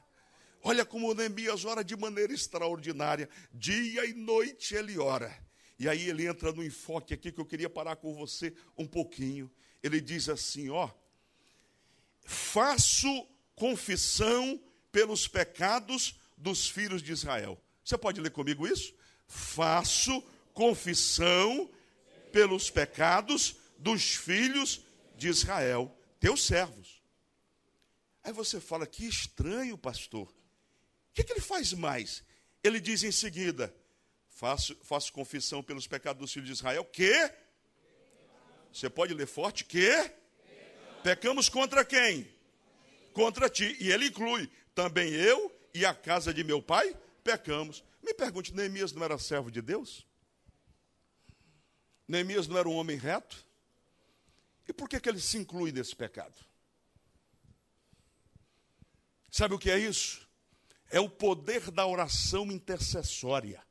Olha 0.62 0.84
como 0.84 1.14
Neemias 1.14 1.64
ora 1.64 1.82
de 1.82 1.96
maneira 1.96 2.32
extraordinária, 2.32 3.28
dia 3.52 4.04
e 4.04 4.12
noite 4.12 4.74
ele 4.74 4.98
ora. 4.98 5.34
E 5.78 5.88
aí 5.88 6.08
ele 6.08 6.26
entra 6.26 6.52
no 6.52 6.62
enfoque 6.62 7.14
aqui 7.14 7.32
que 7.32 7.40
eu 7.40 7.46
queria 7.46 7.70
parar 7.70 7.96
com 7.96 8.12
você 8.12 8.52
um 8.76 8.86
pouquinho. 8.86 9.50
Ele 9.82 10.00
diz 10.00 10.28
assim, 10.28 10.68
ó: 10.68 10.90
Faço 12.26 13.26
confissão 13.54 14.60
pelos 14.92 15.26
pecados 15.26 16.16
dos 16.36 16.68
filhos 16.68 17.02
de 17.02 17.12
Israel. 17.12 17.58
Você 17.82 17.96
pode 17.96 18.20
ler 18.20 18.30
comigo 18.30 18.66
isso? 18.66 18.94
Faço 19.26 20.22
confissão 20.52 21.70
pelos 22.32 22.68
pecados 22.68 23.56
dos 23.78 24.14
filhos 24.14 24.82
de 25.16 25.28
Israel, 25.28 25.96
teus 26.18 26.44
servos. 26.44 26.99
Aí 28.30 28.34
você 28.34 28.60
fala, 28.60 28.86
que 28.86 29.04
estranho, 29.04 29.76
pastor. 29.76 30.28
O 30.28 31.12
que, 31.12 31.24
que 31.24 31.32
ele 31.32 31.40
faz 31.40 31.72
mais? 31.72 32.22
Ele 32.62 32.78
diz 32.78 33.02
em 33.02 33.10
seguida: 33.10 33.74
Faço, 34.28 34.76
faço 34.84 35.12
confissão 35.12 35.64
pelos 35.64 35.88
pecados 35.88 36.20
dos 36.20 36.32
filhos 36.32 36.46
de 36.46 36.52
Israel. 36.52 36.84
Que? 36.84 37.28
Você 38.72 38.88
pode 38.88 39.12
ler 39.14 39.26
forte? 39.26 39.64
Que? 39.64 40.12
Pecamos 41.02 41.48
contra 41.48 41.84
quem? 41.84 42.32
Contra 43.12 43.50
ti. 43.50 43.76
E 43.80 43.90
ele 43.90 44.06
inclui 44.06 44.48
também 44.76 45.12
eu 45.12 45.52
e 45.74 45.84
a 45.84 45.92
casa 45.92 46.32
de 46.32 46.44
meu 46.44 46.62
pai 46.62 46.96
pecamos. 47.24 47.82
Me 48.00 48.14
pergunte, 48.14 48.54
Neemias 48.54 48.92
não 48.92 49.02
era 49.02 49.18
servo 49.18 49.50
de 49.50 49.60
Deus? 49.60 50.06
Neemias 52.06 52.46
não 52.46 52.56
era 52.56 52.68
um 52.68 52.76
homem 52.76 52.96
reto? 52.96 53.44
E 54.68 54.72
por 54.72 54.88
que, 54.88 55.00
que 55.00 55.08
ele 55.08 55.18
se 55.18 55.36
inclui 55.36 55.72
nesse 55.72 55.96
pecado? 55.96 56.48
Sabe 59.30 59.54
o 59.54 59.58
que 59.58 59.70
é 59.70 59.78
isso? 59.78 60.28
É 60.90 60.98
o 61.00 61.08
poder 61.08 61.70
da 61.70 61.86
oração 61.86 62.50
intercessória 62.50 63.62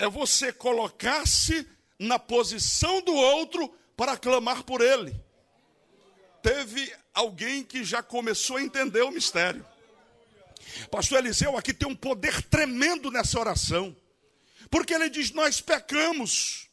é 0.00 0.08
você 0.08 0.50
colocar-se 0.50 1.68
na 1.98 2.18
posição 2.18 3.02
do 3.02 3.12
outro 3.12 3.68
para 3.94 4.16
clamar 4.16 4.64
por 4.64 4.80
ele. 4.80 5.14
Teve 6.42 6.90
alguém 7.12 7.62
que 7.62 7.84
já 7.84 8.02
começou 8.02 8.56
a 8.56 8.62
entender 8.62 9.02
o 9.02 9.10
mistério. 9.10 9.64
Pastor 10.90 11.18
Eliseu 11.18 11.54
aqui 11.56 11.74
tem 11.74 11.86
um 11.86 11.94
poder 11.94 12.42
tremendo 12.44 13.10
nessa 13.10 13.38
oração, 13.38 13.94
porque 14.70 14.94
ele 14.94 15.10
diz: 15.10 15.32
Nós 15.32 15.60
pecamos, 15.60 16.70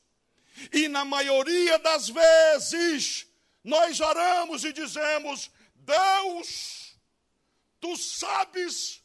e 0.71 0.87
na 0.87 1.03
maioria 1.03 1.77
das 1.79 2.07
vezes 2.07 3.27
nós 3.61 3.99
oramos 3.99 4.63
e 4.63 4.71
dizemos: 4.71 5.51
Deus, 5.75 6.86
tu 7.79 7.95
sabes 7.95 9.03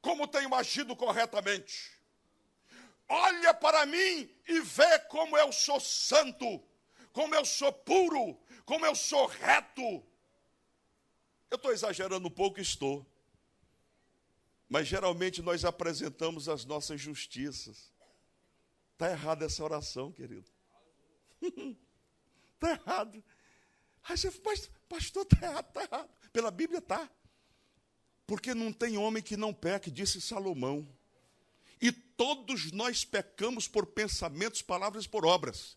como 0.00 0.26
tenho 0.26 0.54
agido 0.54 0.94
corretamente 0.94 1.96
olha 3.08 3.54
para 3.54 3.86
mim 3.86 4.28
e 4.46 4.60
vê 4.60 4.98
como 5.00 5.36
eu 5.36 5.52
sou 5.52 5.80
santo, 5.80 6.62
como 7.12 7.34
eu 7.34 7.44
sou 7.44 7.72
puro, 7.72 8.38
como 8.64 8.84
eu 8.84 8.94
sou 8.94 9.26
reto. 9.26 10.04
Eu 11.50 11.56
estou 11.56 11.72
exagerando 11.72 12.26
um 12.26 12.30
pouco, 12.30 12.60
estou. 12.60 13.06
Mas 14.68 14.88
geralmente 14.88 15.40
nós 15.42 15.64
apresentamos 15.64 16.48
as 16.48 16.64
nossas 16.64 17.00
justiças. 17.00 17.92
Está 18.92 19.10
errada 19.10 19.44
essa 19.44 19.62
oração, 19.62 20.10
querido. 20.10 20.50
Está 21.40 22.70
errado. 22.82 23.22
Aí 24.02 24.16
você 24.16 24.30
fala, 24.30 24.56
pastor, 24.88 25.22
está 25.22 25.46
errado, 25.46 25.68
está 25.68 25.82
errado. 25.82 26.10
Pela 26.32 26.50
Bíblia 26.50 26.78
está. 26.78 27.08
Porque 28.26 28.54
não 28.54 28.72
tem 28.72 28.96
homem 28.96 29.22
que 29.22 29.36
não 29.36 29.54
peque, 29.54 29.90
disse 29.90 30.20
Salomão. 30.20 30.86
E 31.80 31.92
todos 31.92 32.72
nós 32.72 33.04
pecamos 33.04 33.68
por 33.68 33.86
pensamentos, 33.86 34.62
palavras 34.62 35.06
por 35.06 35.24
obras. 35.24 35.76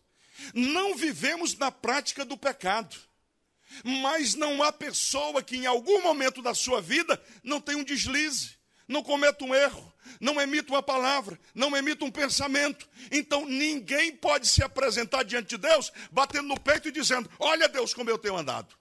Não 0.54 0.96
vivemos 0.96 1.56
na 1.56 1.70
prática 1.70 2.24
do 2.24 2.36
pecado. 2.36 2.96
Mas 3.84 4.34
não 4.34 4.62
há 4.62 4.72
pessoa 4.72 5.42
que 5.42 5.56
em 5.56 5.66
algum 5.66 6.02
momento 6.02 6.42
da 6.42 6.54
sua 6.54 6.80
vida 6.80 7.22
não 7.42 7.60
tenha 7.60 7.78
um 7.78 7.84
deslize, 7.84 8.56
não 8.88 9.02
cometa 9.02 9.44
um 9.44 9.54
erro, 9.54 9.92
não 10.20 10.40
emita 10.40 10.72
uma 10.72 10.82
palavra, 10.82 11.38
não 11.54 11.76
emita 11.76 12.04
um 12.04 12.10
pensamento. 12.10 12.88
Então 13.12 13.46
ninguém 13.46 14.16
pode 14.16 14.48
se 14.48 14.62
apresentar 14.62 15.22
diante 15.22 15.50
de 15.50 15.58
Deus 15.58 15.92
batendo 16.10 16.48
no 16.48 16.58
peito 16.58 16.88
e 16.88 16.92
dizendo: 16.92 17.30
Olha 17.38 17.68
Deus 17.68 17.94
como 17.94 18.10
eu 18.10 18.18
tenho 18.18 18.36
andado. 18.36 18.72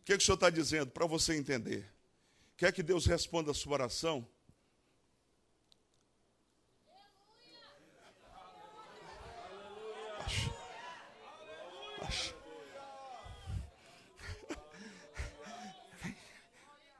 O 0.00 0.04
que, 0.04 0.12
é 0.12 0.16
que 0.16 0.22
o 0.22 0.26
senhor 0.26 0.36
está 0.36 0.50
dizendo? 0.50 0.90
Para 0.90 1.06
você 1.06 1.34
entender. 1.34 1.95
Quer 2.56 2.72
que 2.72 2.82
Deus 2.82 3.04
responda 3.04 3.50
a 3.50 3.54
sua 3.54 3.74
oração? 3.74 4.26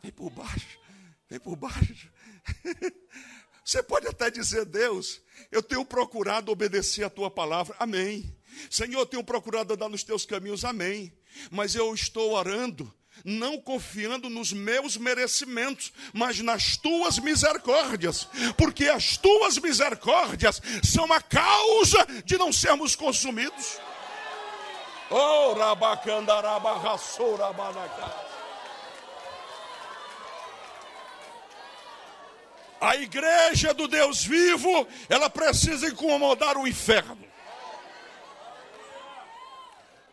Vem 0.02 0.12
por 0.12 0.30
baixo, 0.30 0.78
vem 1.28 1.40
por 1.40 1.56
baixo. 1.56 2.12
Você 3.64 3.82
pode 3.82 4.06
até 4.06 4.30
dizer, 4.30 4.64
Deus, 4.64 5.20
eu 5.50 5.60
tenho 5.60 5.84
procurado 5.84 6.52
obedecer 6.52 7.02
a 7.02 7.10
tua 7.10 7.28
palavra, 7.28 7.74
amém. 7.80 8.32
Senhor, 8.70 9.00
eu 9.00 9.06
tenho 9.06 9.24
procurado 9.24 9.74
andar 9.74 9.88
nos 9.88 10.04
teus 10.04 10.24
caminhos, 10.24 10.64
amém. 10.64 11.12
Mas 11.50 11.74
eu 11.74 11.92
estou 11.92 12.34
orando, 12.34 12.94
não 13.24 13.60
confiando 13.60 14.28
nos 14.28 14.52
meus 14.52 14.96
merecimentos, 14.96 15.92
mas 16.12 16.40
nas 16.40 16.76
tuas 16.76 17.18
misericórdias, 17.18 18.28
porque 18.56 18.88
as 18.88 19.16
tuas 19.16 19.58
misericórdias 19.58 20.60
são 20.82 21.12
a 21.12 21.20
causa 21.20 22.06
de 22.24 22.36
não 22.38 22.52
sermos 22.52 22.94
consumidos. 22.94 23.78
Oh. 25.10 25.54
A 32.80 32.96
igreja 32.96 33.72
do 33.72 33.88
Deus 33.88 34.24
vivo, 34.24 34.86
ela 35.08 35.30
precisa 35.30 35.88
incomodar 35.88 36.56
o 36.56 36.68
inferno. 36.68 37.24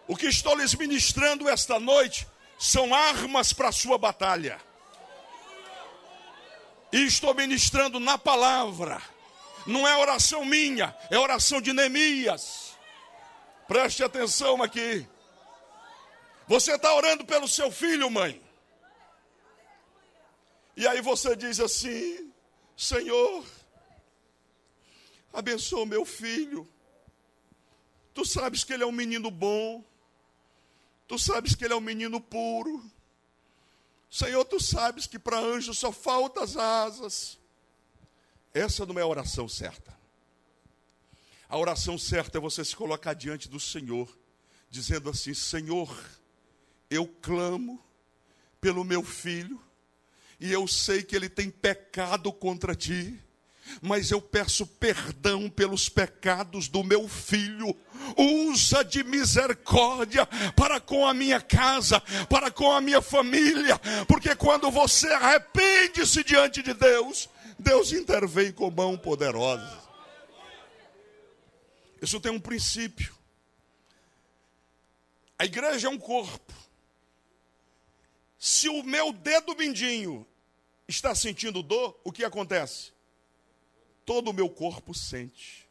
O 0.08 0.16
que 0.16 0.28
estou 0.28 0.56
lhes 0.56 0.74
ministrando 0.76 1.50
esta 1.50 1.80
noite 1.80 2.28
são 2.64 2.96
armas 2.96 3.52
para 3.52 3.68
a 3.68 3.72
sua 3.74 3.98
batalha. 3.98 4.58
E 6.94 7.06
estou 7.06 7.34
ministrando 7.34 8.00
na 8.00 8.18
palavra. 8.18 9.02
Não 9.68 9.86
é 9.86 9.98
oração 9.98 10.46
minha, 10.46 10.96
é 11.12 11.20
oração 11.20 11.60
de 11.60 11.74
Neemias. 11.74 12.78
Preste 13.68 14.02
atenção 14.02 14.64
aqui. 14.64 15.06
Você 16.48 16.76
está 16.76 16.96
orando 16.96 17.26
pelo 17.26 17.50
seu 17.50 17.70
filho, 17.70 18.10
mãe. 18.10 18.42
E 20.78 20.88
aí 20.88 21.02
você 21.02 21.36
diz 21.36 21.60
assim: 21.60 22.32
Senhor, 22.78 23.44
abençoa 25.34 25.86
meu 25.86 26.06
filho. 26.06 26.66
Tu 28.14 28.24
sabes 28.24 28.64
que 28.64 28.72
ele 28.72 28.84
é 28.84 28.88
um 28.88 28.92
menino 28.92 29.30
bom. 29.30 29.84
Tu 31.08 31.20
sabes 31.20 31.56
que 31.56 31.66
ele 31.66 31.74
é 31.74 31.78
um 31.78 31.82
menino 31.82 32.20
puro. 32.20 32.84
Senhor, 34.10 34.46
tu 34.46 34.60
sabes 34.60 35.08
que 35.08 35.18
para 35.18 35.40
anjo 35.40 35.74
só 35.74 35.92
faltam 35.92 36.44
as 36.44 36.56
asas. 36.56 37.40
Essa 38.54 38.86
não 38.86 39.00
é 39.00 39.02
a 39.02 39.08
oração 39.08 39.48
certa. 39.50 39.94
A 41.50 41.58
oração 41.58 41.98
certa 41.98 42.38
é 42.38 42.42
você 42.42 42.64
se 42.64 42.76
colocar 42.76 43.14
diante 43.14 43.50
do 43.50 43.60
Senhor, 43.60 44.08
dizendo 44.70 45.10
assim: 45.10 45.34
Senhor, 45.34 45.96
eu 46.90 47.08
clamo 47.08 47.84
pelo 48.62 48.84
meu 48.84 49.04
filho, 49.04 49.62
e 50.40 50.52
eu 50.52 50.68
sei 50.68 51.04
que 51.04 51.16
ele 51.16 51.30
tem 51.30 51.50
pecado 51.50 52.32
contra 52.32 52.76
ti, 52.76 53.23
mas 53.82 54.12
eu 54.12 54.22
peço 54.22 54.66
perdão 54.66 55.50
pelos 55.50 55.90
pecados 55.90 56.68
do 56.68 56.84
meu 56.84 57.08
filho. 57.08 57.76
Usa 58.18 58.84
de 58.84 59.04
misericórdia 59.04 60.26
para 60.56 60.80
com 60.80 61.06
a 61.08 61.14
minha 61.14 61.42
casa, 61.42 62.00
para 62.30 62.52
com 62.52 62.72
a 62.72 62.82
minha 62.82 63.02
família, 63.02 63.80
porque 64.08 64.36
quando 64.36 64.70
você 64.70 65.08
arrepende-se 65.08 66.24
diante 66.24 66.62
de 66.62 66.74
Deus, 66.74 67.30
Deus 67.58 67.92
intervém 67.92 68.52
com 68.52 68.70
mão 68.70 68.98
poderosa. 68.98 69.82
Isso 72.02 72.20
tem 72.20 72.32
um 72.32 72.40
princípio. 72.40 73.16
A 75.40 75.46
igreja 75.46 75.88
é 75.88 75.90
um 75.90 75.98
corpo. 75.98 76.54
Se 78.38 78.70
o 78.70 78.84
meu 78.84 79.12
dedo 79.12 79.56
mindinho 79.56 80.26
está 80.88 81.14
sentindo 81.16 81.64
dor, 81.64 82.00
o 82.04 82.12
que 82.12 82.24
acontece? 82.24 82.93
Todo 84.06 84.30
o 84.30 84.34
meu 84.34 84.50
corpo 84.50 84.94
sente. 84.94 85.68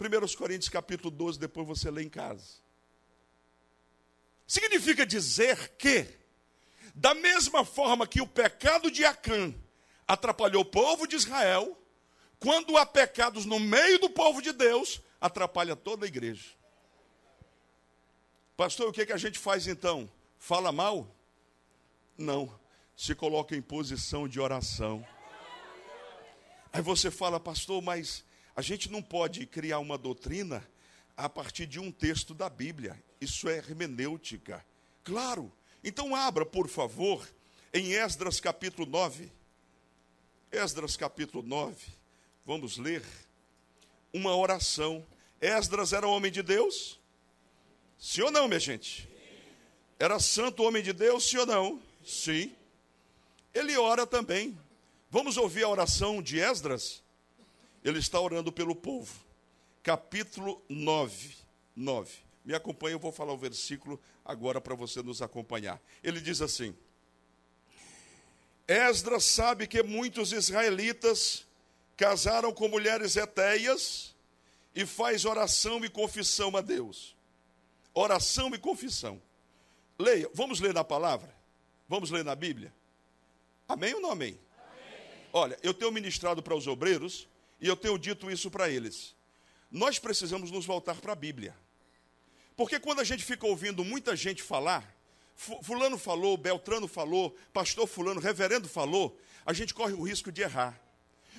1 0.00 0.36
Coríntios 0.36 0.68
capítulo 0.68 1.10
12, 1.10 1.38
depois 1.38 1.66
você 1.66 1.90
lê 1.90 2.02
em 2.02 2.08
casa. 2.08 2.60
Significa 4.46 5.06
dizer 5.06 5.76
que, 5.76 6.06
da 6.94 7.14
mesma 7.14 7.64
forma 7.64 8.06
que 8.06 8.20
o 8.20 8.26
pecado 8.26 8.90
de 8.90 9.04
Acã 9.04 9.54
atrapalhou 10.08 10.62
o 10.62 10.64
povo 10.64 11.06
de 11.06 11.14
Israel, 11.14 11.78
quando 12.40 12.76
há 12.76 12.86
pecados 12.86 13.44
no 13.44 13.60
meio 13.60 13.98
do 13.98 14.10
povo 14.10 14.40
de 14.40 14.52
Deus, 14.52 15.00
atrapalha 15.20 15.76
toda 15.76 16.06
a 16.06 16.08
igreja. 16.08 16.48
Pastor, 18.56 18.88
o 18.88 18.92
que, 18.92 19.02
é 19.02 19.06
que 19.06 19.12
a 19.12 19.18
gente 19.18 19.38
faz 19.38 19.66
então? 19.66 20.10
Fala 20.38 20.72
mal? 20.72 21.06
Não. 22.16 22.58
Se 22.96 23.14
coloca 23.14 23.54
em 23.54 23.62
posição 23.62 24.26
de 24.26 24.40
oração. 24.40 25.06
Aí 26.72 26.80
você 26.80 27.10
fala, 27.10 27.40
pastor, 27.40 27.82
mas 27.82 28.24
a 28.54 28.62
gente 28.62 28.90
não 28.90 29.02
pode 29.02 29.44
criar 29.46 29.80
uma 29.80 29.98
doutrina 29.98 30.66
a 31.16 31.28
partir 31.28 31.66
de 31.66 31.80
um 31.80 31.90
texto 31.90 32.32
da 32.32 32.48
Bíblia. 32.48 33.02
Isso 33.20 33.48
é 33.48 33.56
hermenêutica. 33.56 34.64
Claro. 35.02 35.52
Então 35.82 36.14
abra, 36.14 36.46
por 36.46 36.68
favor, 36.68 37.28
em 37.74 37.92
Esdras 37.92 38.38
capítulo 38.38 38.88
9. 38.88 39.30
Esdras 40.52 40.96
capítulo 40.96 41.42
9. 41.42 41.76
Vamos 42.46 42.76
ler 42.76 43.04
uma 44.12 44.36
oração. 44.36 45.04
Esdras 45.40 45.92
era 45.92 46.06
homem 46.06 46.30
de 46.30 46.42
Deus? 46.42 47.00
Sim 47.98 48.22
ou 48.22 48.30
não, 48.30 48.46
minha 48.46 48.60
gente? 48.60 49.08
Era 49.98 50.18
santo 50.18 50.62
homem 50.62 50.82
de 50.82 50.92
Deus, 50.92 51.28
sim 51.28 51.38
ou 51.38 51.46
não? 51.46 51.82
Sim. 52.04 52.54
Ele 53.52 53.76
ora 53.76 54.06
também. 54.06 54.58
Vamos 55.10 55.36
ouvir 55.36 55.64
a 55.64 55.68
oração 55.68 56.22
de 56.22 56.38
Esdras? 56.38 57.02
Ele 57.82 57.98
está 57.98 58.20
orando 58.20 58.52
pelo 58.52 58.76
povo. 58.76 59.12
Capítulo 59.82 60.62
9. 60.68 61.34
9. 61.74 62.12
Me 62.44 62.54
acompanhe, 62.54 62.94
eu 62.94 62.98
vou 63.00 63.10
falar 63.10 63.32
o 63.32 63.38
versículo 63.38 64.00
agora 64.24 64.60
para 64.60 64.76
você 64.76 65.02
nos 65.02 65.20
acompanhar. 65.20 65.80
Ele 66.02 66.20
diz 66.20 66.40
assim: 66.40 66.76
Esdras 68.68 69.24
sabe 69.24 69.66
que 69.66 69.82
muitos 69.82 70.32
israelitas 70.32 71.44
casaram 71.96 72.52
com 72.52 72.68
mulheres 72.68 73.16
etéias 73.16 74.14
e 74.74 74.86
faz 74.86 75.24
oração 75.24 75.84
e 75.84 75.88
confissão 75.88 76.56
a 76.56 76.60
Deus. 76.60 77.16
Oração 77.92 78.54
e 78.54 78.58
confissão. 78.58 79.20
Leia, 79.98 80.30
vamos 80.32 80.60
ler 80.60 80.72
na 80.72 80.84
palavra? 80.84 81.34
Vamos 81.88 82.10
ler 82.12 82.24
na 82.24 82.36
Bíblia? 82.36 82.72
Amém 83.68 83.92
ou 83.94 84.00
não 84.00 84.12
amém? 84.12 84.38
Olha, 85.32 85.58
eu 85.62 85.72
tenho 85.72 85.92
ministrado 85.92 86.42
para 86.42 86.54
os 86.54 86.66
obreiros 86.66 87.28
e 87.60 87.68
eu 87.68 87.76
tenho 87.76 87.98
dito 87.98 88.30
isso 88.30 88.50
para 88.50 88.68
eles. 88.68 89.14
Nós 89.70 89.98
precisamos 89.98 90.50
nos 90.50 90.66
voltar 90.66 90.96
para 90.96 91.12
a 91.12 91.16
Bíblia. 91.16 91.54
Porque 92.56 92.80
quando 92.80 93.00
a 93.00 93.04
gente 93.04 93.24
fica 93.24 93.46
ouvindo 93.46 93.84
muita 93.84 94.16
gente 94.16 94.42
falar, 94.42 94.84
fulano 95.62 95.96
falou, 95.96 96.36
Beltrano 96.36 96.88
falou, 96.88 97.36
pastor 97.52 97.86
fulano, 97.86 98.20
reverendo 98.20 98.68
falou, 98.68 99.18
a 99.46 99.52
gente 99.52 99.72
corre 99.72 99.94
o 99.94 100.02
risco 100.02 100.32
de 100.32 100.42
errar. 100.42 100.78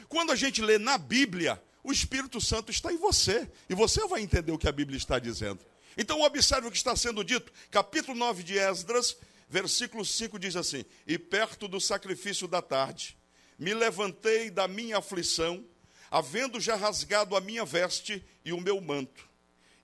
Quando 0.08 0.32
a 0.32 0.36
gente 0.36 0.62
lê 0.62 0.78
na 0.78 0.98
Bíblia, 0.98 1.62
o 1.84 1.92
Espírito 1.92 2.40
Santo 2.40 2.72
está 2.72 2.92
em 2.92 2.98
você, 2.98 3.50
e 3.70 3.76
você 3.76 4.08
vai 4.08 4.22
entender 4.22 4.52
o 4.52 4.58
que 4.58 4.68
a 4.68 4.72
Bíblia 4.72 4.98
está 4.98 5.20
dizendo. 5.20 5.60
Então 5.98 6.22
observe 6.22 6.68
o 6.68 6.72
que 6.72 6.78
está 6.78 6.96
sendo 6.96 7.24
dito, 7.24 7.52
capítulo 7.70 8.18
9 8.18 8.44
de 8.44 8.58
Esdras, 8.58 9.18
versículo 9.50 10.06
5 10.06 10.40
diz 10.40 10.56
assim: 10.56 10.86
E 11.06 11.20
perto 11.20 11.68
do 11.68 11.80
sacrifício 11.80 12.48
da 12.48 12.62
tarde, 12.62 13.18
me 13.62 13.76
levantei 13.76 14.50
da 14.50 14.67
minha 14.67 14.97
aflição, 14.97 15.63
havendo 16.10 16.60
já 16.60 16.76
rasgado 16.76 17.36
a 17.36 17.39
minha 17.39 17.63
veste 17.63 18.26
e 18.43 18.52
o 18.52 18.60
meu 18.60 18.82
manto, 18.82 19.30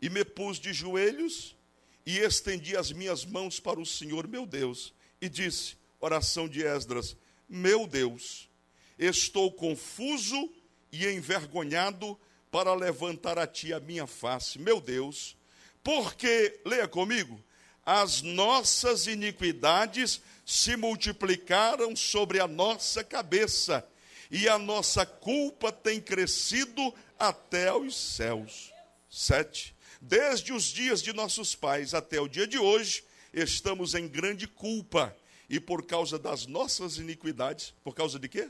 e 0.02 0.10
me 0.10 0.26
pus 0.26 0.60
de 0.60 0.74
joelhos 0.74 1.56
e 2.04 2.18
estendi 2.18 2.76
as 2.76 2.92
minhas 2.92 3.24
mãos 3.24 3.60
para 3.60 3.80
o 3.80 3.86
Senhor 3.86 4.28
meu 4.28 4.48
Deus, 4.48 4.96
e 5.22 5.30
disse: 5.30 5.78
Oração 6.00 6.50
de 6.50 6.66
Esdras, 6.66 7.16
meu 7.48 7.86
Deus, 7.86 8.50
estou 8.98 9.52
confuso 9.52 10.52
e 10.92 11.06
envergonhado 11.06 12.20
para 12.50 12.74
levantar 12.74 13.38
a 13.38 13.46
ti 13.46 13.72
a 13.74 13.80
minha 13.80 14.08
face, 14.08 14.58
meu 14.58 14.82
Deus, 14.82 15.38
porque, 15.84 16.62
leia 16.66 16.88
comigo, 16.88 17.40
as 17.88 18.22
nossas 18.22 19.08
iniquidades 19.08 20.22
se 20.46 20.76
multiplicaram 20.76 21.96
sobre 21.96 22.38
a 22.38 22.46
nossa 22.46 23.02
cabeça, 23.02 23.88
e 24.30 24.50
a 24.50 24.60
nossa 24.60 25.06
culpa 25.06 25.72
tem 25.72 26.02
crescido 26.02 26.94
até 27.18 27.74
os 27.74 27.96
céus. 27.96 28.74
Sete. 29.10 29.74
Desde 30.02 30.52
os 30.52 30.66
dias 30.66 31.02
de 31.02 31.14
nossos 31.14 31.56
pais 31.56 31.94
até 31.94 32.20
o 32.20 32.28
dia 32.28 32.46
de 32.46 32.58
hoje, 32.58 33.06
estamos 33.34 33.96
em 33.96 34.06
grande 34.06 34.48
culpa, 34.48 35.16
e 35.50 35.58
por 35.58 35.86
causa 35.86 36.20
das 36.20 36.46
nossas 36.46 36.98
iniquidades, 36.98 37.74
por 37.86 37.96
causa 37.96 38.20
de 38.20 38.28
quê? 38.28 38.50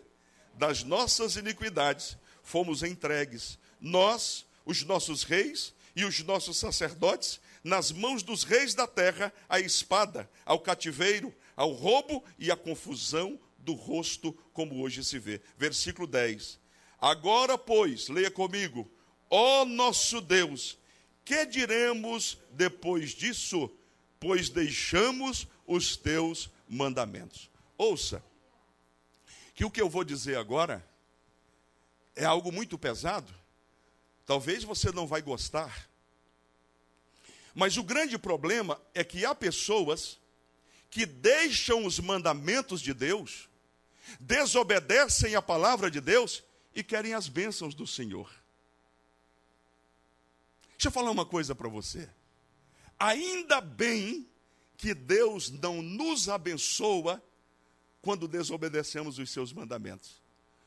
Das 0.56 0.82
nossas 0.82 1.36
iniquidades, 1.36 2.18
fomos 2.42 2.82
entregues, 2.82 3.60
nós, 3.80 4.48
os 4.66 4.82
nossos 4.82 5.22
reis 5.22 5.76
e 5.96 6.06
os 6.06 6.24
nossos 6.24 6.58
sacerdotes, 6.58 7.40
nas 7.68 7.92
mãos 7.92 8.24
dos 8.24 8.44
reis 8.44 8.74
da 8.74 8.88
terra 8.88 9.32
a 9.48 9.60
espada, 9.60 10.30
ao 10.46 10.60
cativeiro, 10.60 11.36
ao 11.56 11.72
roubo 11.74 12.24
e 12.40 12.50
à 12.50 12.56
confusão 12.56 13.40
do 13.60 13.74
rosto, 13.74 14.32
como 14.54 14.82
hoje 14.82 15.04
se 15.04 15.20
vê. 15.20 15.42
Versículo 15.58 16.08
10. 16.08 16.60
Agora, 17.00 17.58
pois, 17.58 18.08
leia 18.08 18.32
comigo, 18.32 18.90
ó 19.30 19.66
nosso 19.66 20.22
Deus, 20.22 20.78
que 21.26 21.46
diremos 21.46 22.38
depois 22.52 23.12
disso? 23.12 23.70
Pois 24.20 24.50
deixamos 24.50 25.46
os 25.68 25.98
teus 25.98 26.50
mandamentos. 26.68 27.52
Ouça, 27.78 28.24
que 29.54 29.66
o 29.66 29.70
que 29.70 29.82
eu 29.82 29.90
vou 29.90 30.04
dizer 30.04 30.38
agora 30.38 30.88
é 32.16 32.24
algo 32.24 32.52
muito 32.52 32.78
pesado. 32.78 33.32
Talvez 34.26 34.64
você 34.64 34.92
não 34.92 35.06
vai 35.06 35.22
gostar, 35.22 35.88
mas 37.58 37.76
o 37.76 37.82
grande 37.82 38.20
problema 38.20 38.80
é 38.94 39.04
que 39.04 39.26
há 39.26 39.34
pessoas 39.34 40.20
que 40.92 41.08
deixam 41.08 41.88
os 41.88 42.00
mandamentos 42.00 42.80
de 42.80 42.94
Deus, 42.94 43.50
desobedecem 44.20 45.34
a 45.34 45.42
palavra 45.42 45.90
de 45.90 46.00
Deus 46.00 46.44
e 46.76 46.84
querem 46.84 47.16
as 47.16 47.28
bênçãos 47.28 47.74
do 47.74 47.88
Senhor. 47.88 48.30
Deixa 50.74 50.90
eu 50.90 50.92
falar 50.92 51.10
uma 51.10 51.26
coisa 51.26 51.56
para 51.56 51.68
você. 51.68 52.08
Ainda 53.00 53.60
bem 53.60 54.30
que 54.78 54.94
Deus 54.94 55.50
não 55.50 55.82
nos 55.82 56.30
abençoa 56.30 57.20
quando 58.04 58.28
desobedecemos 58.28 59.18
os 59.18 59.32
seus 59.32 59.52
mandamentos. 59.52 60.22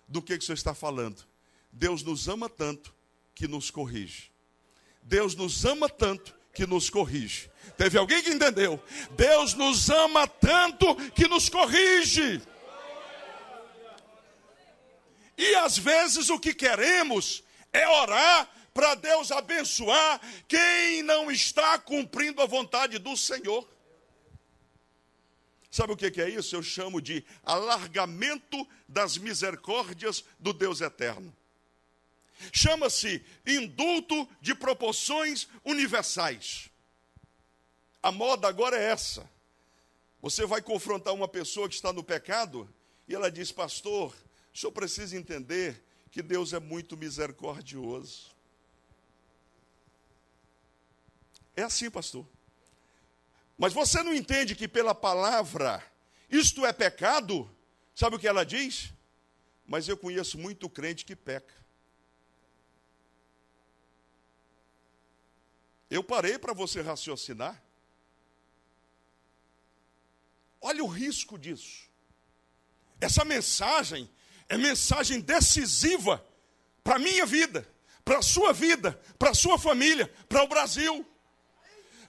Do 0.08 0.20
que, 0.20 0.36
que 0.36 0.42
o 0.42 0.46
senhor 0.46 0.56
está 0.56 0.74
falando? 0.74 1.24
Deus 1.70 2.02
nos 2.02 2.26
ama 2.26 2.48
tanto 2.48 2.92
que 3.32 3.46
nos 3.46 3.70
corrige. 3.70 4.32
Deus 5.04 5.36
nos 5.36 5.64
ama 5.64 5.88
tanto 5.88 6.39
que 6.52 6.66
nos 6.66 6.90
corrige. 6.90 7.50
Teve 7.76 7.98
alguém 7.98 8.22
que 8.22 8.30
entendeu? 8.30 8.82
Deus 9.12 9.54
nos 9.54 9.88
ama 9.88 10.26
tanto 10.26 10.94
que 11.12 11.26
nos 11.26 11.48
corrige. 11.48 12.42
E 15.36 15.54
às 15.54 15.78
vezes 15.78 16.28
o 16.28 16.38
que 16.38 16.52
queremos 16.52 17.42
é 17.72 17.88
orar 17.88 18.48
para 18.74 18.94
Deus 18.94 19.32
abençoar 19.32 20.20
quem 20.46 21.02
não 21.02 21.30
está 21.30 21.78
cumprindo 21.78 22.42
a 22.42 22.46
vontade 22.46 22.98
do 22.98 23.16
Senhor. 23.16 23.68
Sabe 25.70 25.92
o 25.92 25.96
que 25.96 26.20
é 26.20 26.28
isso? 26.28 26.56
Eu 26.56 26.62
chamo 26.62 27.00
de 27.00 27.24
alargamento 27.44 28.66
das 28.88 29.16
misericórdias 29.16 30.24
do 30.38 30.52
Deus 30.52 30.80
eterno. 30.80 31.34
Chama-se 32.52 33.24
indulto 33.46 34.28
de 34.40 34.54
proporções 34.70 35.48
universais. 35.64 36.70
A 38.02 38.12
moda 38.12 38.46
agora 38.46 38.76
é 38.76 38.84
essa. 38.84 39.28
Você 40.22 40.46
vai 40.46 40.62
confrontar 40.62 41.12
uma 41.12 41.26
pessoa 41.26 41.68
que 41.68 41.74
está 41.74 41.92
no 41.92 42.04
pecado 42.04 42.72
e 43.08 43.14
ela 43.14 43.30
diz: 43.30 43.50
Pastor, 43.50 44.14
o 44.54 44.58
senhor 44.58 44.72
precisa 44.72 45.16
entender 45.16 45.82
que 46.10 46.22
Deus 46.22 46.52
é 46.52 46.60
muito 46.60 46.96
misericordioso. 46.96 48.30
É 51.56 51.62
assim, 51.62 51.90
pastor. 51.90 52.26
Mas 53.58 53.72
você 53.72 54.02
não 54.02 54.14
entende 54.14 54.54
que 54.54 54.68
pela 54.68 54.94
palavra 54.94 55.84
isto 56.30 56.64
é 56.64 56.72
pecado? 56.72 57.50
Sabe 57.94 58.16
o 58.16 58.18
que 58.18 58.28
ela 58.28 58.44
diz? 58.44 58.92
Mas 59.66 59.88
eu 59.88 59.96
conheço 59.96 60.38
muito 60.38 60.70
crente 60.70 61.04
que 61.04 61.16
peca. 61.16 61.59
Eu 65.90 66.04
parei 66.04 66.38
para 66.38 66.52
você 66.52 66.80
raciocinar. 66.80 67.60
Olha 70.60 70.84
o 70.84 70.86
risco 70.86 71.36
disso. 71.36 71.90
Essa 73.00 73.24
mensagem 73.24 74.08
é 74.48 74.56
mensagem 74.56 75.20
decisiva 75.20 76.24
para 76.84 76.96
a 76.96 76.98
minha 76.98 77.24
vida, 77.26 77.68
para 78.04 78.18
a 78.18 78.22
sua 78.22 78.52
vida, 78.52 79.00
para 79.18 79.30
a 79.30 79.34
sua 79.34 79.58
família, 79.58 80.12
para 80.28 80.42
o 80.42 80.48
Brasil. 80.48 81.06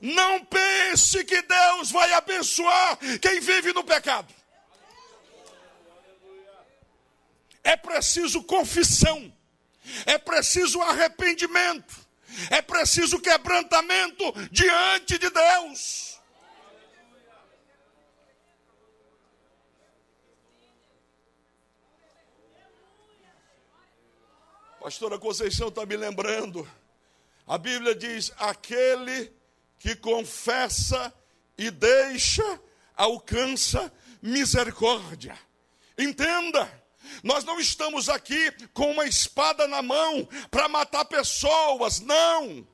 Não 0.01 0.43
pense 0.45 1.23
que 1.23 1.41
Deus 1.41 1.91
vai 1.91 2.11
abençoar 2.13 2.97
quem 3.19 3.39
vive 3.39 3.71
no 3.71 3.83
pecado. 3.83 4.33
É 7.63 7.77
preciso 7.77 8.43
confissão, 8.43 9.31
é 10.05 10.17
preciso 10.17 10.81
arrependimento, 10.81 12.00
é 12.49 12.61
preciso 12.61 13.19
quebrantamento 13.19 14.23
diante 14.51 15.17
de 15.17 15.29
Deus. 15.29 16.11
Pastora 24.81 25.19
Conceição 25.19 25.67
está 25.67 25.85
me 25.85 25.95
lembrando. 25.95 26.67
A 27.45 27.55
Bíblia 27.57 27.93
diz: 27.93 28.31
aquele 28.37 29.31
que 29.77 29.95
confessa 29.95 31.13
e 31.55 31.69
deixa, 31.69 32.59
alcança 32.95 33.93
misericórdia. 34.21 35.37
Entenda, 35.95 36.80
nós 37.23 37.43
não 37.43 37.59
estamos 37.59 38.09
aqui 38.09 38.51
com 38.73 38.91
uma 38.91 39.05
espada 39.05 39.67
na 39.67 39.81
mão 39.81 40.27
para 40.49 40.67
matar 40.67 41.05
pessoas, 41.05 41.99
não. 41.99 42.67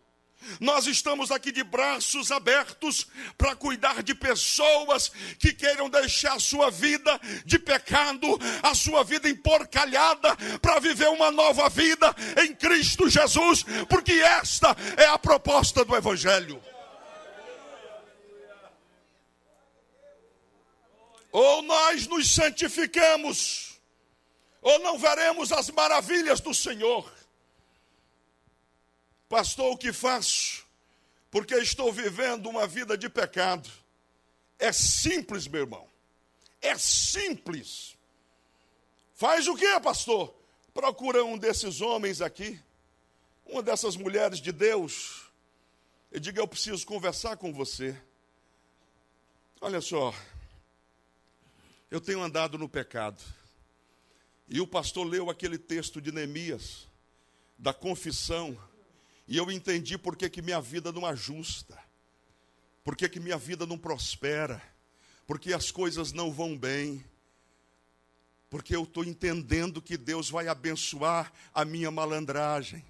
Nós 0.60 0.88
estamos 0.88 1.32
aqui 1.32 1.52
de 1.52 1.64
braços 1.64 2.32
abertos 2.32 3.08
para 3.38 3.56
cuidar 3.56 4.02
de 4.04 4.14
pessoas 4.14 5.12
que 5.40 5.52
queiram 5.52 5.90
deixar 5.90 6.34
a 6.36 6.40
sua 6.40 6.70
vida 6.70 7.20
de 7.44 7.60
pecado, 7.60 8.28
a 8.62 8.74
sua 8.74 9.04
vida 9.04 9.28
emporcalhada, 9.28 10.36
para 10.62 10.80
viver 10.80 11.10
uma 11.10 11.32
nova 11.32 11.70
vida 11.70 12.16
em 12.42 12.56
Cristo 12.56 13.10
Jesus, 13.10 13.66
porque 13.90 14.14
esta 14.14 14.76
é 14.96 15.06
a 15.06 15.18
proposta 15.18 15.84
do 15.84 15.96
Evangelho. 15.96 16.62
Ou 21.32 21.62
nós 21.64 22.08
nos 22.08 22.34
santificamos, 22.34 23.67
ou 24.62 24.80
não 24.80 24.98
veremos 24.98 25.52
as 25.52 25.70
maravilhas 25.70 26.40
do 26.40 26.54
Senhor. 26.54 27.12
Pastor, 29.30 29.74
o 29.74 29.78
que 29.78 29.92
faço? 29.92 30.66
Porque 31.30 31.56
estou 31.56 31.92
vivendo 31.92 32.48
uma 32.48 32.66
vida 32.66 32.98
de 32.98 33.10
pecado. 33.10 33.70
É 34.58 34.72
simples, 34.72 35.48
meu 35.48 35.62
irmão. 35.62 35.88
É 36.62 36.78
simples. 36.78 37.96
Faz 39.14 39.48
o 39.48 39.56
que, 39.56 39.80
pastor? 39.80 40.34
Procura 40.74 41.24
um 41.24 41.38
desses 41.38 41.82
homens 41.82 42.22
aqui, 42.22 42.60
uma 43.46 43.64
dessas 43.64 43.96
mulheres 43.96 44.40
de 44.40 44.52
Deus, 44.52 45.24
e 46.12 46.20
diga: 46.20 46.40
Eu 46.40 46.48
preciso 46.48 46.86
conversar 46.86 47.36
com 47.38 47.52
você. 47.52 48.00
Olha 49.60 49.82
só, 49.82 50.14
eu 51.90 52.00
tenho 52.00 52.22
andado 52.22 52.58
no 52.58 52.70
pecado. 52.70 53.24
E 54.48 54.62
o 54.62 54.68
pastor 54.68 55.06
leu 55.06 55.30
aquele 55.30 55.58
texto 55.58 56.02
de 56.02 56.12
Neemias, 56.12 56.88
da 57.58 57.74
confissão 57.74 58.58
e 59.28 59.36
eu 59.36 59.52
entendi 59.52 59.98
por 59.98 60.16
que, 60.16 60.30
que 60.30 60.42
minha 60.42 60.62
vida 60.62 60.92
não 60.92 61.06
ajusta, 61.06 61.78
por 62.84 62.96
que, 62.96 63.10
que 63.10 63.20
minha 63.20 63.38
vida 63.38 63.66
não 63.66 63.78
prospera, 63.78 64.62
porque 65.26 65.54
as 65.54 65.70
coisas 65.70 66.14
não 66.14 66.32
vão 66.32 66.58
bem, 66.58 67.04
porque 68.50 68.74
eu 68.74 68.84
estou 68.84 69.04
entendendo 69.04 69.82
que 69.82 69.98
Deus 69.98 70.30
vai 70.30 70.48
abençoar 70.48 71.34
a 71.54 71.66
minha 71.66 71.92
malandragem. 71.92 72.86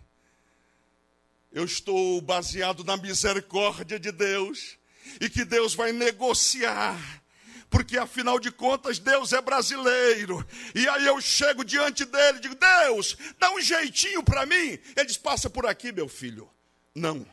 Eu 1.52 1.65
estou 1.65 2.22
baseado 2.22 2.84
na 2.84 2.96
misericórdia 2.96 4.00
de 4.00 4.12
Deus 4.12 4.78
e 5.20 5.28
que 5.28 5.43
Deus 5.43 5.74
vai 5.74 5.91
negociar 5.91 7.24
porque 7.70 7.98
afinal 7.98 8.40
de 8.40 8.52
contas 8.52 9.00
Deus 9.00 9.34
é 9.34 9.42
brasileiro. 9.42 10.46
E 10.74 10.88
aí 10.88 11.06
eu 11.06 11.20
chego 11.20 11.64
diante 11.64 12.06
dele 12.06 12.38
e 12.38 12.42
digo: 12.42 12.56
Deus, 12.56 13.18
dá 13.40 13.52
um 13.52 13.62
jeitinho 13.62 14.24
para 14.24 14.46
mim. 14.46 14.80
Ele 14.96 15.06
diz: 15.06 15.18
passa 15.18 15.50
por 15.50 15.66
aqui, 15.66 15.92
meu 15.92 16.08
filho. 16.08 16.50
Não. 16.96 17.26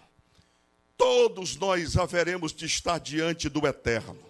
Todos 0.96 1.56
nós 1.56 1.96
haveremos 1.96 2.52
de 2.52 2.66
estar 2.66 2.98
diante 2.98 3.48
do 3.48 3.66
eterno. 3.66 4.22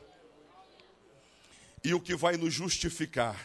E 1.83 1.93
o 1.93 2.01
que 2.01 2.15
vai 2.15 2.37
nos 2.37 2.55
justificar 2.55 3.39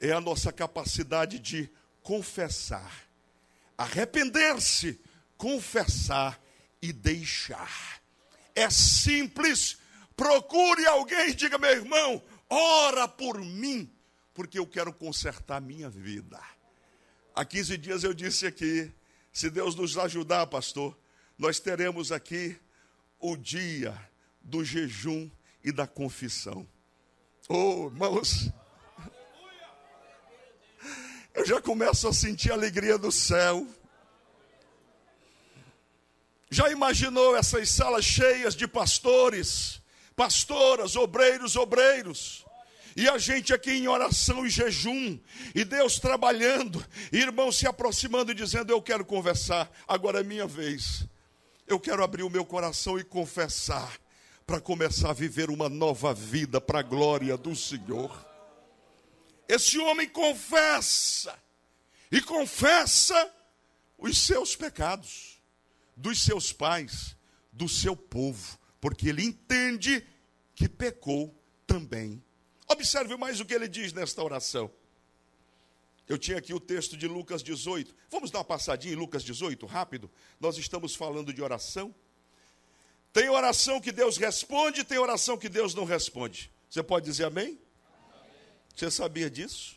é 0.00 0.12
a 0.12 0.20
nossa 0.20 0.52
capacidade 0.52 1.38
de 1.38 1.70
confessar, 2.02 2.92
arrepender-se, 3.78 5.00
confessar 5.36 6.38
e 6.82 6.92
deixar. 6.92 8.02
É 8.54 8.68
simples 8.68 9.78
Procure 10.16 10.86
alguém 10.86 11.30
e 11.30 11.34
diga, 11.34 11.58
meu 11.58 11.70
irmão, 11.70 12.22
ora 12.48 13.08
por 13.08 13.40
mim, 13.40 13.90
porque 14.34 14.58
eu 14.58 14.66
quero 14.66 14.92
consertar 14.92 15.60
minha 15.60 15.88
vida. 15.88 16.40
Há 17.34 17.44
15 17.44 17.78
dias 17.78 18.04
eu 18.04 18.12
disse 18.12 18.46
aqui, 18.46 18.92
se 19.32 19.48
Deus 19.48 19.74
nos 19.74 19.96
ajudar, 19.96 20.46
pastor, 20.46 20.96
nós 21.38 21.58
teremos 21.58 22.12
aqui 22.12 22.58
o 23.18 23.36
dia 23.36 23.98
do 24.42 24.64
jejum 24.64 25.30
e 25.64 25.72
da 25.72 25.86
confissão. 25.86 26.68
Oh, 27.48 27.86
irmãos, 27.86 28.50
eu 31.34 31.46
já 31.46 31.60
começo 31.60 32.06
a 32.06 32.12
sentir 32.12 32.50
a 32.50 32.54
alegria 32.54 32.98
do 32.98 33.10
céu. 33.10 33.66
Já 36.50 36.70
imaginou 36.70 37.34
essas 37.34 37.70
salas 37.70 38.04
cheias 38.04 38.54
de 38.54 38.68
pastores? 38.68 39.81
Pastoras, 40.22 40.94
obreiros, 40.94 41.56
obreiros. 41.56 42.44
E 42.94 43.08
a 43.08 43.18
gente 43.18 43.52
aqui 43.52 43.72
em 43.72 43.88
oração 43.88 44.46
e 44.46 44.50
jejum, 44.50 45.18
e 45.52 45.64
Deus 45.64 45.98
trabalhando, 45.98 46.84
e 47.10 47.18
irmãos 47.18 47.58
se 47.58 47.66
aproximando 47.66 48.30
e 48.30 48.34
dizendo: 48.34 48.70
Eu 48.70 48.80
quero 48.80 49.04
conversar, 49.04 49.68
agora 49.88 50.20
é 50.20 50.22
minha 50.22 50.46
vez. 50.46 51.04
Eu 51.66 51.80
quero 51.80 52.04
abrir 52.04 52.22
o 52.22 52.30
meu 52.30 52.44
coração 52.44 53.00
e 53.00 53.04
confessar, 53.04 53.98
para 54.46 54.60
começar 54.60 55.10
a 55.10 55.14
viver 55.14 55.50
uma 55.50 55.68
nova 55.68 56.14
vida 56.14 56.60
para 56.60 56.80
a 56.80 56.82
glória 56.82 57.36
do 57.36 57.56
Senhor. 57.56 58.24
Esse 59.48 59.78
homem 59.78 60.08
confessa, 60.08 61.36
e 62.12 62.20
confessa 62.20 63.28
os 63.98 64.18
seus 64.18 64.54
pecados, 64.54 65.42
dos 65.96 66.22
seus 66.22 66.52
pais, 66.52 67.16
do 67.52 67.68
seu 67.68 67.96
povo 67.96 68.62
porque 68.82 69.08
ele 69.08 69.22
entende 69.22 70.04
que 70.62 70.68
pecou 70.68 71.34
também. 71.66 72.22
Observe 72.68 73.16
mais 73.16 73.40
o 73.40 73.44
que 73.44 73.52
ele 73.52 73.66
diz 73.66 73.92
nesta 73.92 74.22
oração. 74.22 74.70
Eu 76.08 76.16
tinha 76.16 76.38
aqui 76.38 76.54
o 76.54 76.60
texto 76.60 76.96
de 76.96 77.08
Lucas 77.08 77.42
18. 77.42 77.92
Vamos 78.08 78.30
dar 78.30 78.38
uma 78.38 78.44
passadinha 78.44 78.94
em 78.94 78.96
Lucas 78.96 79.24
18, 79.24 79.66
rápido? 79.66 80.08
Nós 80.38 80.56
estamos 80.56 80.94
falando 80.94 81.32
de 81.32 81.42
oração. 81.42 81.92
Tem 83.12 83.28
oração 83.28 83.80
que 83.80 83.90
Deus 83.90 84.16
responde, 84.16 84.84
tem 84.84 84.98
oração 84.98 85.36
que 85.36 85.48
Deus 85.48 85.74
não 85.74 85.84
responde. 85.84 86.48
Você 86.70 86.80
pode 86.80 87.06
dizer 87.06 87.24
amém? 87.24 87.58
Você 88.72 88.88
sabia 88.88 89.28
disso? 89.28 89.76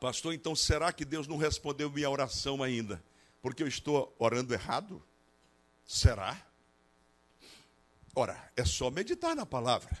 Pastor, 0.00 0.32
então 0.32 0.54
será 0.54 0.92
que 0.92 1.04
Deus 1.04 1.26
não 1.26 1.38
respondeu 1.38 1.90
minha 1.90 2.08
oração 2.08 2.62
ainda? 2.62 3.02
Porque 3.42 3.64
eu 3.64 3.68
estou 3.68 4.14
orando 4.16 4.54
errado? 4.54 5.02
Será? 5.84 6.46
Ora, 8.18 8.50
é 8.56 8.64
só 8.64 8.90
meditar 8.90 9.36
na 9.36 9.44
palavra. 9.44 9.94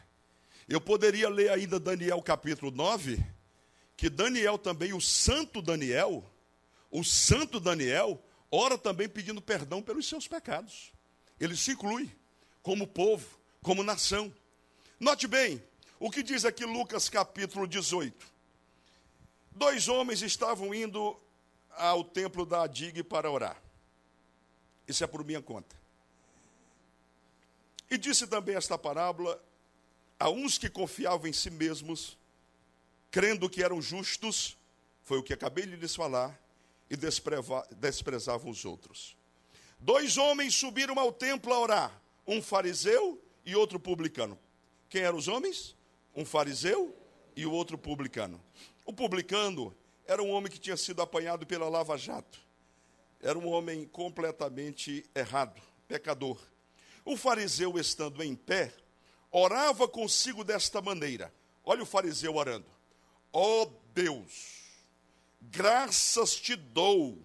Eu 0.66 0.80
poderia 0.80 1.28
ler 1.28 1.50
ainda 1.50 1.78
Daniel 1.78 2.22
capítulo 2.22 2.70
9, 2.70 3.22
que 3.94 4.08
Daniel 4.08 4.56
também, 4.56 4.94
o 4.94 5.00
santo 5.02 5.60
Daniel, 5.60 6.24
o 6.90 7.04
santo 7.04 7.60
Daniel, 7.60 8.18
ora 8.50 8.78
também 8.78 9.06
pedindo 9.06 9.42
perdão 9.42 9.82
pelos 9.82 10.08
seus 10.08 10.26
pecados. 10.26 10.94
Ele 11.38 11.54
se 11.54 11.72
inclui 11.72 12.10
como 12.62 12.86
povo, 12.86 13.38
como 13.62 13.82
nação. 13.82 14.34
Note 14.98 15.26
bem, 15.26 15.62
o 16.00 16.10
que 16.10 16.22
diz 16.22 16.46
aqui 16.46 16.64
Lucas 16.64 17.10
capítulo 17.10 17.68
18. 17.68 18.26
Dois 19.50 19.88
homens 19.88 20.22
estavam 20.22 20.74
indo 20.74 21.20
ao 21.68 22.02
templo 22.02 22.46
da 22.46 22.62
Adig 22.62 23.02
para 23.02 23.30
orar. 23.30 23.62
Isso 24.88 25.04
é 25.04 25.06
por 25.06 25.22
minha 25.22 25.42
conta. 25.42 25.76
E 27.90 27.96
disse 27.96 28.26
também 28.26 28.56
esta 28.56 28.76
parábola 28.76 29.42
a 30.18 30.28
uns 30.30 30.58
que 30.58 30.68
confiavam 30.68 31.28
em 31.28 31.32
si 31.32 31.50
mesmos, 31.50 32.18
crendo 33.10 33.48
que 33.48 33.62
eram 33.62 33.80
justos, 33.80 34.56
foi 35.02 35.18
o 35.18 35.22
que 35.22 35.32
acabei 35.32 35.66
de 35.66 35.76
lhes 35.76 35.94
falar, 35.94 36.38
e 36.88 36.96
desprezavam 36.96 38.50
os 38.50 38.64
outros. 38.64 39.16
Dois 39.78 40.16
homens 40.16 40.54
subiram 40.54 40.98
ao 40.98 41.12
templo 41.12 41.52
a 41.52 41.60
orar, 41.60 42.02
um 42.26 42.40
fariseu 42.40 43.22
e 43.44 43.54
outro 43.54 43.78
publicano. 43.78 44.38
Quem 44.88 45.02
eram 45.02 45.18
os 45.18 45.28
homens? 45.28 45.76
Um 46.14 46.24
fariseu 46.24 46.96
e 47.34 47.44
o 47.44 47.52
outro 47.52 47.76
publicano. 47.76 48.42
O 48.84 48.92
publicano 48.92 49.76
era 50.06 50.22
um 50.22 50.30
homem 50.30 50.50
que 50.50 50.58
tinha 50.58 50.76
sido 50.76 51.02
apanhado 51.02 51.46
pela 51.46 51.68
Lava 51.68 51.96
Jato. 51.98 52.38
Era 53.20 53.38
um 53.38 53.46
homem 53.48 53.84
completamente 53.86 55.04
errado, 55.14 55.60
pecador. 55.88 56.38
O 57.06 57.16
fariseu, 57.16 57.78
estando 57.78 58.22
em 58.22 58.34
pé, 58.34 58.74
orava 59.30 59.88
consigo 59.88 60.44
desta 60.44 60.82
maneira. 60.82 61.32
Olha 61.64 61.82
o 61.82 61.86
fariseu 61.86 62.36
orando: 62.36 62.66
Ó 63.32 63.62
oh 63.62 63.72
Deus, 63.94 64.82
graças 65.40 66.36
te 66.36 66.54
dou, 66.54 67.18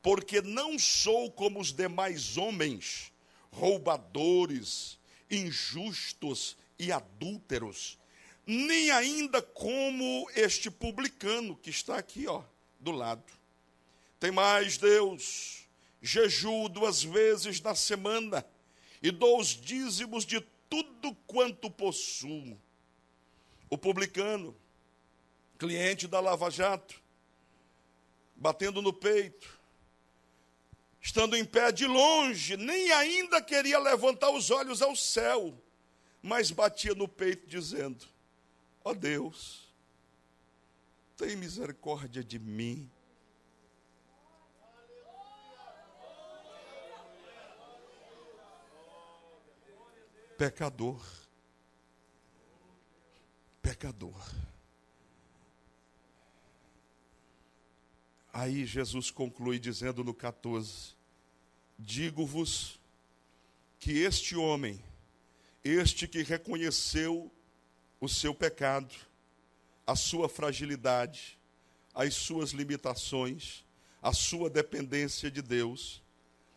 porque 0.00 0.40
não 0.40 0.78
sou 0.78 1.30
como 1.30 1.60
os 1.60 1.70
demais 1.70 2.38
homens, 2.38 3.12
roubadores, 3.50 4.98
injustos 5.30 6.56
e 6.78 6.90
adúlteros 6.90 7.98
nem 8.46 8.92
ainda 8.92 9.42
como 9.42 10.30
este 10.36 10.70
publicano 10.70 11.56
que 11.56 11.68
está 11.68 11.98
aqui, 11.98 12.28
ó, 12.28 12.44
do 12.78 12.92
lado. 12.92 13.24
Tem 14.20 14.30
mais, 14.30 14.78
Deus, 14.78 15.64
jejuo 16.00 16.68
duas 16.68 17.02
vezes 17.02 17.60
na 17.60 17.74
semana 17.74 18.46
e 19.02 19.10
dou 19.10 19.40
os 19.40 19.48
dízimos 19.48 20.24
de 20.24 20.40
tudo 20.68 21.14
quanto 21.26 21.70
possuo. 21.70 22.58
O 23.68 23.76
publicano, 23.76 24.56
cliente 25.58 26.06
da 26.06 26.20
Lava 26.20 26.50
Jato, 26.50 27.00
batendo 28.36 28.80
no 28.80 28.92
peito, 28.92 29.58
estando 31.00 31.36
em 31.36 31.44
pé 31.44 31.72
de 31.72 31.86
longe, 31.86 32.56
nem 32.56 32.92
ainda 32.92 33.40
queria 33.42 33.78
levantar 33.78 34.30
os 34.30 34.50
olhos 34.50 34.82
ao 34.82 34.94
céu, 34.94 35.56
mas 36.22 36.50
batia 36.50 36.94
no 36.94 37.08
peito 37.08 37.46
dizendo: 37.46 38.06
Ó 38.84 38.90
oh 38.90 38.94
Deus, 38.94 39.66
tem 41.16 41.36
misericórdia 41.36 42.22
de 42.22 42.38
mim. 42.38 42.90
Pecador. 50.36 51.02
Pecador. 53.62 54.14
Aí 58.32 58.66
Jesus 58.66 59.10
conclui 59.10 59.58
dizendo 59.58 60.04
no 60.04 60.12
14: 60.12 60.94
Digo-vos 61.78 62.78
que 63.78 63.92
este 63.92 64.36
homem, 64.36 64.78
este 65.64 66.06
que 66.06 66.22
reconheceu 66.22 67.32
o 67.98 68.06
seu 68.06 68.34
pecado, 68.34 68.94
a 69.86 69.96
sua 69.96 70.28
fragilidade, 70.28 71.38
as 71.94 72.14
suas 72.14 72.50
limitações, 72.50 73.64
a 74.02 74.12
sua 74.12 74.50
dependência 74.50 75.30
de 75.30 75.40
Deus, 75.40 76.02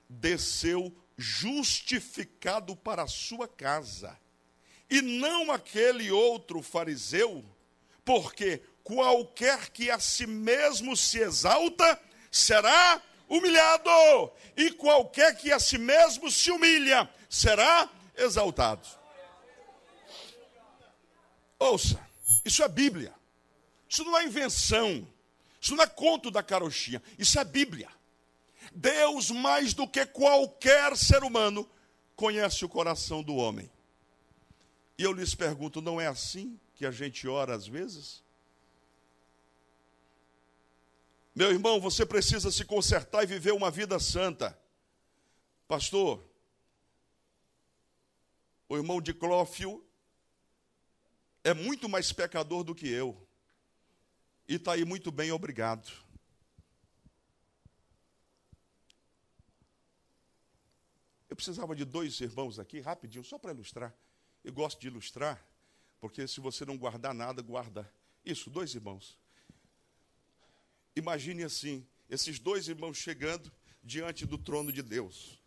desceu 0.10 0.94
justificado 1.19 2.75
para 2.75 3.03
a 3.03 3.08
sua 3.08 3.47
casa, 3.47 4.17
e 4.89 5.01
não 5.01 5.51
aquele 5.51 6.10
outro 6.10 6.63
fariseu, 6.63 7.45
porque 8.05 8.63
qualquer 8.84 9.69
que 9.69 9.91
a 9.91 9.99
si 9.99 10.25
mesmo 10.25 10.95
se 10.95 11.19
exalta 11.19 12.01
será 12.32 13.01
humilhado, 13.27 13.91
e 14.55 14.71
qualquer 14.71 15.36
que 15.36 15.51
a 15.51 15.60
si 15.60 15.77
mesmo 15.77 16.32
se 16.32 16.49
humilha 16.49 17.08
será 17.29 17.89
exaltado. 18.15 18.88
Ouça, 21.60 21.99
isso 22.45 22.63
é 22.63 22.67
Bíblia. 22.69 23.13
Isso 23.88 24.03
não 24.05 24.17
é 24.17 24.23
invenção. 24.23 25.05
Isso 25.60 25.75
não 25.75 25.84
é 25.84 25.88
conto 25.88 26.32
da 26.32 26.41
carochinha. 26.41 27.03
Isso 27.17 27.38
é 27.38 27.43
Bíblia. 27.43 27.89
Deus, 28.73 29.32
mais 29.32 29.73
do 29.73 29.88
que 29.88 30.05
qualquer 30.05 30.95
ser 30.95 31.23
humano, 31.23 31.69
conhece 32.15 32.63
o 32.65 32.69
coração 32.69 33.23
do 33.23 33.36
homem. 33.36 33.69
E 34.97 35.03
eu 35.03 35.13
lhes 35.13 35.34
pergunto: 35.34 35.82
não 35.82 35.99
é 35.99 36.08
assim 36.08 36.60
que 36.75 36.86
a 36.86 36.91
gente 36.91 37.27
ora 37.27 37.55
às 37.55 37.67
vezes? 37.67 38.23
Meu 41.34 41.51
irmão, 41.51 41.79
você 41.79 42.05
precisa 42.05 42.51
se 42.51 42.65
consertar 42.65 43.23
e 43.23 43.27
viver 43.27 43.53
uma 43.53 43.71
vida 43.71 43.97
santa. 43.99 44.60
Pastor, 45.67 46.21
o 48.67 48.75
irmão 48.75 48.99
de 49.01 49.13
Clófio 49.13 49.84
é 51.43 51.53
muito 51.53 51.88
mais 51.88 52.12
pecador 52.12 52.63
do 52.63 52.75
que 52.75 52.89
eu. 52.89 53.15
E 54.47 54.55
está 54.55 54.73
aí 54.73 54.84
muito 54.84 55.12
bem, 55.12 55.32
obrigado. 55.32 55.89
Eu 61.30 61.36
precisava 61.36 61.76
de 61.76 61.86
dois 61.86 62.20
irmãos 62.20 62.58
aqui, 62.58 62.80
rapidinho, 62.80 63.24
só 63.24 63.38
para 63.38 63.52
ilustrar. 63.52 63.94
Eu 64.44 64.52
gosto 64.52 64.80
de 64.80 64.88
ilustrar, 64.88 65.44
porque 66.00 66.28
se 66.28 66.39
você 66.39 66.65
não 66.65 66.78
guardar 66.78 67.13
nada, 67.13 67.42
guarda. 67.42 67.92
Isso, 68.26 68.50
dois 68.50 68.74
irmãos. 68.74 69.18
Imagine 70.96 71.44
assim: 71.44 71.86
esses 72.10 72.39
dois 72.39 72.68
irmãos 72.68 72.98
chegando 72.98 73.52
diante 73.84 74.26
do 74.26 74.38
trono 74.38 74.72
de 74.72 74.82
Deus. 74.82 75.39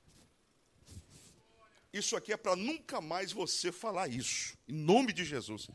Isso 1.93 2.17
aqui 2.17 2.33
é 2.33 2.37
para 2.37 2.57
nunca 2.57 3.01
mais 3.01 3.33
você 3.33 3.71
falar 3.71 4.09
isso, 4.09 4.57
em 4.67 4.73
nome 4.73 5.13
de 5.13 5.25
Jesus. 5.25 5.69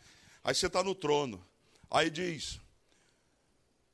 Aí 0.44 0.56
você 0.56 0.68
está 0.68 0.84
no 0.84 0.96
trono. 0.96 1.46
Aí 1.92 2.10
diz: 2.10 2.60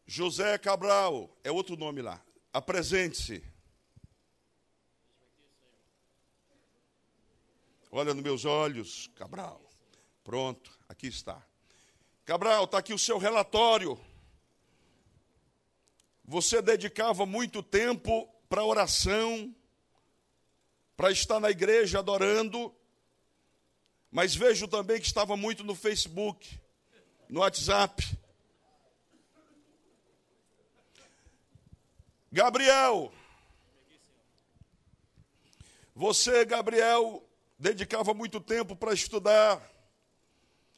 José 0.06 0.58
Cabral, 0.58 1.36
é 1.44 1.52
outro 1.52 1.76
nome 1.76 2.02
lá. 2.02 2.24
Apresente-se. 2.54 3.44
Olha 7.96 8.12
nos 8.12 8.24
meus 8.24 8.44
olhos, 8.44 9.08
Cabral. 9.14 9.62
Pronto, 10.24 10.80
aqui 10.90 11.06
está. 11.06 11.46
Cabral, 12.26 12.64
está 12.64 12.80
aqui 12.80 12.92
o 12.92 12.98
seu 12.98 13.20
relatório. 13.20 14.04
Você 16.26 16.60
dedicava 16.60 17.24
muito 17.28 17.62
tempo 17.62 18.28
para 18.50 18.66
oração, 18.66 19.56
para 20.98 21.12
estar 21.12 21.40
na 21.40 21.52
igreja 21.52 22.00
adorando, 22.00 22.74
mas 24.10 24.34
vejo 24.34 24.68
também 24.68 25.00
que 25.00 25.06
estava 25.06 25.38
muito 25.38 25.64
no 25.64 25.76
Facebook, 25.76 26.60
no 27.30 27.42
WhatsApp. 27.42 28.18
Gabriel, 32.32 33.14
você, 35.94 36.44
Gabriel, 36.44 37.24
dedicava 37.64 38.14
muito 38.14 38.42
tempo 38.42 38.76
para 38.76 38.94
estudar, 38.94 39.62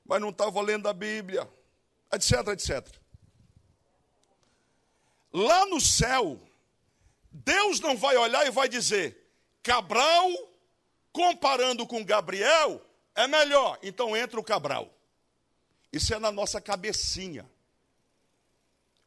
mas 0.06 0.22
não 0.22 0.30
estava 0.30 0.62
lendo 0.62 0.88
a 0.88 0.94
Bíblia, 0.94 1.50
etc, 2.14 2.48
etc. 2.50 2.88
Lá 5.34 5.66
no 5.66 5.82
céu, 5.82 6.40
Deus 7.32 7.80
não 7.80 7.98
vai 7.98 8.16
olhar 8.16 8.46
e 8.46 8.52
vai 8.52 8.70
dizer: 8.70 9.18
Cabral, 9.64 10.30
comparando 11.12 11.88
com 11.88 12.06
Gabriel, 12.06 12.80
é 13.16 13.28
melhor. 13.28 13.80
Então 13.82 14.16
entra 14.16 14.40
o 14.40 14.44
Cabral. 14.44 14.94
Isso 15.92 16.14
é 16.14 16.20
na 16.20 16.32
nossa 16.32 16.62
cabecinha. 16.62 17.50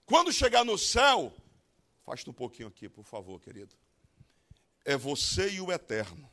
Quando 0.05 0.33
chegar 0.33 0.65
no 0.65 0.77
céu, 0.77 1.33
Faça 2.09 2.31
um 2.31 2.33
pouquinho 2.33 2.69
aqui, 2.69 2.89
por 2.89 3.05
favor, 3.05 3.39
querido. 3.39 3.75
É 4.83 4.97
você 4.97 5.51
e 5.51 5.61
o 5.61 5.71
eterno. 5.71 6.27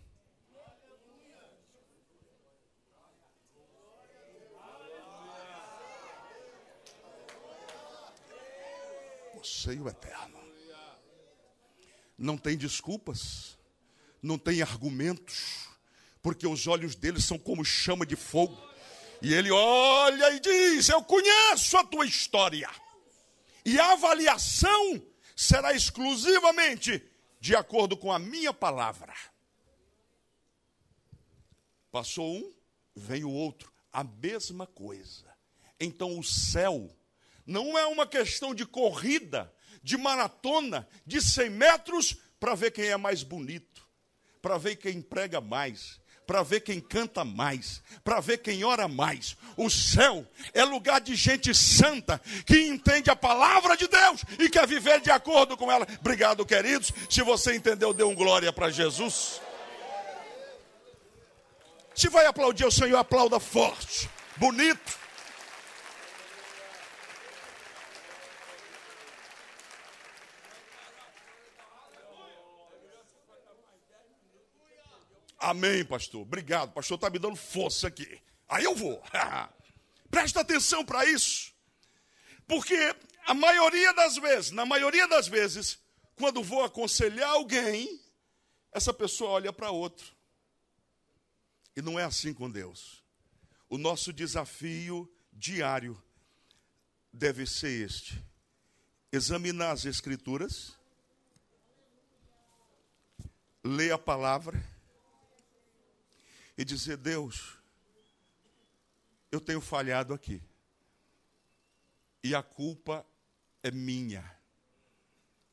Você 9.46 9.74
e 9.76 9.80
o 9.80 9.88
eterno. 9.88 10.44
Não 12.18 12.38
tem 12.38 12.58
desculpas, 12.58 13.58
não 14.22 14.40
tem 14.40 14.62
argumentos, 14.62 15.68
porque 16.22 16.48
os 16.48 16.66
olhos 16.66 16.96
dele 16.96 17.22
são 17.22 17.38
como 17.38 17.64
chama 17.64 18.06
de 18.06 18.16
fogo. 18.16 18.58
E 19.22 19.34
ele 19.34 19.52
olha 19.52 20.34
e 20.34 20.40
diz: 20.40 20.90
Eu 20.90 21.04
conheço 21.04 21.78
a 21.78 21.84
tua 21.84 22.06
história. 22.06 22.70
E 23.64 23.80
a 23.80 23.92
avaliação 23.92 25.02
será 25.36 25.74
exclusivamente 25.74 27.04
de 27.40 27.56
acordo 27.56 27.96
com 27.96 28.12
a 28.12 28.18
minha 28.18 28.54
palavra. 28.54 29.14
Passou 31.92 32.36
um, 32.36 32.54
vem 32.96 33.24
o 33.24 33.32
outro, 33.32 33.72
a 33.92 34.04
mesma 34.04 34.66
coisa. 34.66 35.26
Então 35.80 36.18
o 36.18 36.24
céu 36.24 36.90
não 37.46 37.78
é 37.78 37.86
uma 37.86 38.08
questão 38.08 38.54
de 38.56 38.66
corrida, 38.66 39.54
de 39.84 39.98
maratona, 39.98 40.88
de 41.06 41.22
100 41.22 41.50
metros 41.50 42.18
para 42.40 42.56
ver 42.56 42.72
quem 42.72 42.86
é 42.86 42.98
mais 42.98 43.24
bonito, 43.24 43.88
para 44.42 44.58
ver 44.58 44.76
quem 44.78 45.02
prega 45.02 45.40
mais, 45.40 46.00
para 46.26 46.42
ver 46.42 46.62
quem 46.62 46.80
canta 46.80 47.24
mais, 47.24 47.84
para 48.04 48.20
ver 48.20 48.40
quem 48.40 48.64
ora 48.64 48.88
mais. 48.88 49.38
O 49.56 49.70
céu 49.70 50.26
é 50.54 50.64
lugar 50.64 51.00
de 51.00 51.16
gente 51.16 51.54
santa 51.54 52.20
que 52.46 52.68
entende 52.68 53.10
a 53.10 53.16
palavra 53.16 53.78
de 53.78 53.88
Deus 53.88 54.24
e 54.40 54.50
quer 54.50 54.68
viver 54.68 55.00
de 55.02 55.12
acordo 55.12 55.56
com 55.56 55.72
ela. 55.72 55.88
Obrigado, 56.00 56.46
queridos. 56.46 56.92
Se 57.10 57.22
você 57.22 57.56
entendeu, 57.56 57.94
dê 57.94 58.04
um 58.04 58.16
glória 58.16 58.52
para 58.52 58.72
Jesus. 58.72 59.40
Se 61.94 62.10
vai 62.10 62.26
aplaudir 62.26 62.66
o 62.66 62.72
Senhor, 62.72 62.98
aplauda 62.98 63.40
forte, 63.40 64.10
bonito. 64.36 65.05
Amém, 75.46 75.86
pastor. 75.86 76.24
Obrigado. 76.24 76.74
Pastor 76.74 76.96
está 76.96 77.08
me 77.08 77.20
dando 77.20 77.36
força 77.36 77.88
aqui. 77.88 78.20
Aí 78.50 78.64
eu 78.64 78.76
vou. 78.76 79.00
Presta 80.10 80.42
atenção 80.42 80.84
para 80.84 81.06
isso. 81.06 81.54
Porque 82.48 82.76
a 83.28 83.34
maioria 83.36 83.94
das 83.94 84.16
vezes, 84.18 84.50
na 84.50 84.66
maioria 84.66 85.08
das 85.08 85.28
vezes, 85.28 85.78
quando 86.16 86.44
vou 86.44 86.64
aconselhar 86.64 87.30
alguém, 87.30 88.02
essa 88.72 88.92
pessoa 88.92 89.30
olha 89.34 89.54
para 89.54 89.70
outro. 89.70 90.16
E 91.76 91.82
não 91.82 92.00
é 92.00 92.04
assim 92.04 92.34
com 92.34 92.50
Deus. 92.50 93.04
O 93.70 93.78
nosso 93.78 94.12
desafio 94.12 95.08
diário 95.32 96.02
deve 97.14 97.46
ser 97.46 97.86
este: 97.86 98.20
examinar 99.12 99.74
as 99.74 99.86
Escrituras, 99.86 100.74
ler 103.64 103.92
a 103.92 103.98
palavra 104.00 104.74
e 106.58 106.64
dizer: 106.64 106.98
Deus, 106.98 107.58
eu 109.32 109.40
tenho 109.40 109.62
falhado 109.62 110.14
aqui. 110.14 110.42
E 112.24 112.34
a 112.34 112.42
culpa 112.42 113.06
é 113.62 113.70
minha. 113.70 114.24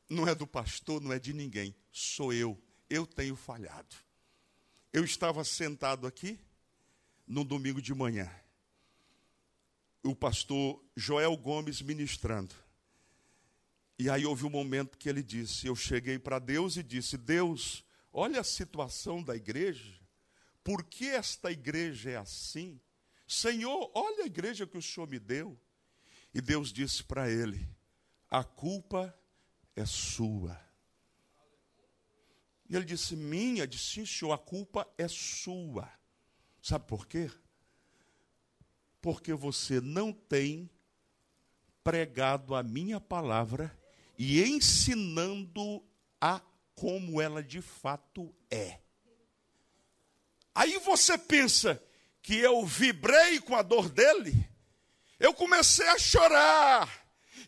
Não 0.09 0.29
é 0.29 0.35
do 0.35 0.47
pastor, 0.47 1.01
não 1.01 1.13
é 1.13 1.19
de 1.19 1.33
ninguém. 1.33 1.75
Sou 1.91 2.33
eu. 2.33 2.61
Eu 2.89 3.07
tenho 3.07 3.35
falhado. 3.35 3.95
Eu 4.93 5.05
estava 5.05 5.43
sentado 5.45 6.07
aqui 6.07 6.39
no 7.27 7.45
domingo 7.45 7.81
de 7.81 7.95
manhã. 7.95 8.31
O 10.03 10.15
pastor 10.15 10.83
Joel 10.97 11.37
Gomes 11.37 11.81
ministrando. 11.81 12.55
E 13.99 14.11
aí 14.11 14.27
houve 14.27 14.45
um 14.45 14.51
momento 14.51 14.99
que 14.99 15.09
ele 15.09 15.23
disse: 15.23 15.67
Eu 15.67 15.77
cheguei 15.77 16.19
para 16.19 16.39
Deus 16.39 16.77
e 16.77 16.83
disse: 16.83 17.17
Deus, 17.17 17.85
olha 18.13 18.41
a 18.41 18.45
situação 18.45 19.23
da 19.23 19.37
igreja. 19.37 20.02
Por 20.65 20.85
que 20.85 21.09
esta 21.09 21.51
igreja 21.51 22.11
é 22.11 22.17
assim? 22.17 22.81
Senhor, 23.27 23.91
olha 23.95 24.25
a 24.25 24.27
igreja 24.27 24.67
que 24.67 24.79
o 24.79 24.83
Senhor 24.83 25.09
me 25.09 25.19
deu. 25.19 25.59
E 26.35 26.41
Deus 26.41 26.73
disse 26.73 27.03
para 27.03 27.31
ele: 27.31 27.69
A 28.31 28.43
culpa 28.45 29.15
é 29.75 29.85
sua. 29.85 30.59
E 32.69 32.77
ele 32.77 32.85
disse: 32.85 33.15
Minha, 33.17 33.67
disse 33.67 33.95
sim, 33.95 34.07
senhor, 34.07 34.33
a 34.33 34.39
culpa 34.39 34.91
é 34.97 35.07
sua. 35.09 35.91
Sabe 36.63 36.87
por 36.87 37.07
quê? 37.07 37.31
Porque 39.01 39.35
você 39.35 39.81
não 39.81 40.13
tem 40.13 40.71
pregado 41.83 42.55
a 42.55 42.63
minha 42.63 43.01
palavra 43.01 43.77
e 44.17 44.43
ensinando 44.43 45.85
a 46.21 46.41
como 46.75 47.21
ela 47.21 47.43
de 47.43 47.61
fato 47.61 48.35
é. 48.51 48.82
Aí 50.55 50.79
você 50.79 51.17
pensa 51.17 51.83
que 52.23 52.39
eu 52.39 52.65
vibrei 52.65 53.41
com 53.41 53.57
a 53.57 53.63
dor 53.63 53.89
dele, 53.89 54.49
eu 55.19 55.33
comecei 55.33 55.87
a 55.89 55.99
chorar 55.99 56.89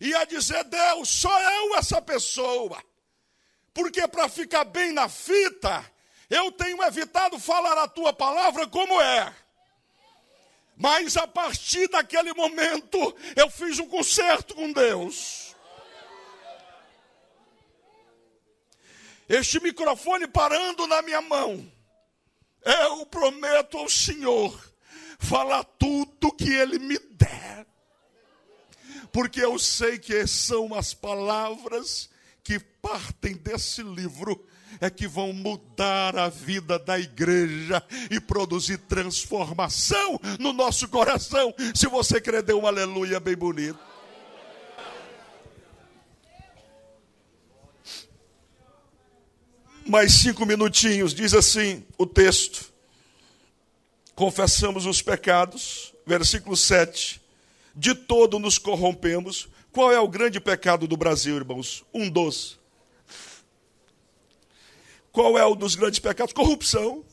e 0.01 0.15
a 0.15 0.25
dizer: 0.25 0.65
Deus, 0.65 1.09
sou 1.09 1.39
eu 1.39 1.77
essa 1.77 2.01
pessoa. 2.01 2.83
Porque 3.73 4.07
para 4.07 4.29
ficar 4.29 4.65
bem 4.65 4.93
na 4.93 5.09
fita, 5.09 5.85
eu 6.31 6.51
tenho 6.53 6.83
evitado 6.83 7.39
falar 7.39 7.77
a 7.83 7.89
tua 7.89 8.13
palavra 8.13 8.67
como 8.67 9.01
é. 9.01 9.35
Mas 10.77 11.17
a 11.17 11.27
partir 11.27 11.89
daquele 11.89 12.33
momento, 12.33 13.17
eu 13.37 13.51
fiz 13.51 13.79
um 13.79 13.89
concerto 13.89 14.55
com 14.55 14.73
Deus. 14.73 15.55
Este 19.29 19.61
microfone 19.61 20.27
parando 20.27 20.87
na 20.87 21.01
minha 21.03 21.21
mão 21.21 21.74
eu 22.65 23.07
prometo 23.07 23.79
ao 23.79 23.89
Senhor 23.89 24.59
falar 25.19 25.65
tudo 25.65 26.33
que 26.33 26.53
Ele 26.53 26.79
me 26.79 26.99
der, 26.99 27.67
porque 29.13 29.41
eu 29.41 29.59
sei 29.59 29.99
que 29.99 30.27
são 30.27 30.75
as 30.75 30.93
palavras 30.93 32.11
que 32.43 32.59
partem 32.59 33.35
desse 33.35 33.83
livro 33.83 34.47
é 34.81 34.91
que 34.91 35.07
vão 35.07 35.33
mudar 35.33 36.17
a 36.17 36.29
vida 36.29 36.79
da 36.79 36.99
igreja 36.99 37.83
e 38.11 38.21
produzir 38.21 38.79
transformação 38.79 40.21
no 40.39 40.53
nosso 40.53 40.89
coração. 40.89 41.55
Se 41.75 41.87
você 41.87 42.21
crer, 42.21 42.43
dê 42.43 42.53
um 42.53 42.67
aleluia 42.67 43.21
bem 43.21 43.37
bonito. 43.37 43.79
Mais 49.87 50.15
cinco 50.15 50.47
minutinhos, 50.47 51.15
diz 51.15 51.35
assim 51.35 51.85
o 51.99 52.07
texto. 52.07 52.73
Confessamos 54.15 54.87
os 54.87 55.03
pecados, 55.03 55.93
versículo 56.07 56.57
7. 56.57 57.21
De 57.75 57.95
todo 57.95 58.39
nos 58.39 58.59
corrompemos. 58.59 59.49
Qual 59.73 59.93
é 59.93 59.99
o 59.99 60.09
grande 60.09 60.41
pecado 60.41 60.87
do 60.87 60.97
Brasil, 60.97 61.37
irmãos? 61.37 61.85
Um 61.93 62.09
dos. 62.09 62.59
Qual 65.11 65.37
é 65.37 65.45
o 65.45 65.55
dos 65.55 65.75
grandes 65.75 65.99
pecados? 65.99 66.33
Corrupção. 66.33 67.05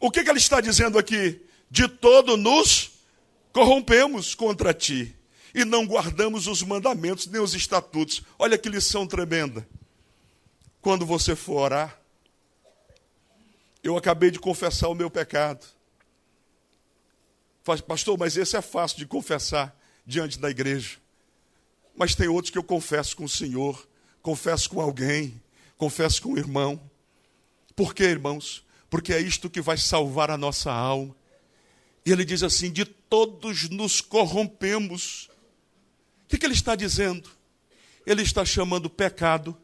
O 0.00 0.10
que, 0.10 0.24
que 0.24 0.30
ele 0.30 0.38
está 0.38 0.60
dizendo 0.60 0.98
aqui? 0.98 1.40
De 1.70 1.88
todo 1.88 2.36
nos 2.36 2.92
corrompemos 3.52 4.34
contra 4.34 4.74
ti 4.74 5.14
e 5.54 5.64
não 5.64 5.86
guardamos 5.86 6.46
os 6.46 6.62
mandamentos 6.62 7.26
nem 7.26 7.40
os 7.40 7.54
estatutos. 7.54 8.22
Olha 8.38 8.58
que 8.58 8.68
lição 8.68 9.06
tremenda 9.06 9.66
quando 10.84 11.06
você 11.06 11.34
for 11.34 11.62
orar, 11.62 11.98
eu 13.82 13.96
acabei 13.96 14.30
de 14.30 14.38
confessar 14.38 14.90
o 14.90 14.94
meu 14.94 15.10
pecado. 15.10 15.64
Pastor, 17.88 18.18
mas 18.18 18.36
esse 18.36 18.54
é 18.54 18.60
fácil 18.60 18.98
de 18.98 19.06
confessar 19.06 19.74
diante 20.04 20.38
da 20.38 20.50
igreja. 20.50 20.98
Mas 21.96 22.14
tem 22.14 22.28
outros 22.28 22.50
que 22.50 22.58
eu 22.58 22.62
confesso 22.62 23.16
com 23.16 23.24
o 23.24 23.28
Senhor, 23.28 23.88
confesso 24.20 24.68
com 24.68 24.78
alguém, 24.78 25.40
confesso 25.78 26.20
com 26.20 26.34
o 26.34 26.38
irmão. 26.38 26.78
Por 27.74 27.94
quê, 27.94 28.04
irmãos? 28.04 28.62
Porque 28.90 29.14
é 29.14 29.20
isto 29.20 29.48
que 29.48 29.62
vai 29.62 29.78
salvar 29.78 30.30
a 30.30 30.36
nossa 30.36 30.70
alma. 30.70 31.16
E 32.04 32.12
ele 32.12 32.26
diz 32.26 32.42
assim: 32.42 32.70
de 32.70 32.84
todos 32.84 33.70
nos 33.70 34.02
corrompemos. 34.02 35.30
O 36.26 36.28
que, 36.28 36.36
que 36.36 36.44
ele 36.44 36.52
está 36.52 36.76
dizendo? 36.76 37.30
Ele 38.06 38.20
está 38.20 38.44
chamando 38.44 38.90
pecado 38.90 39.58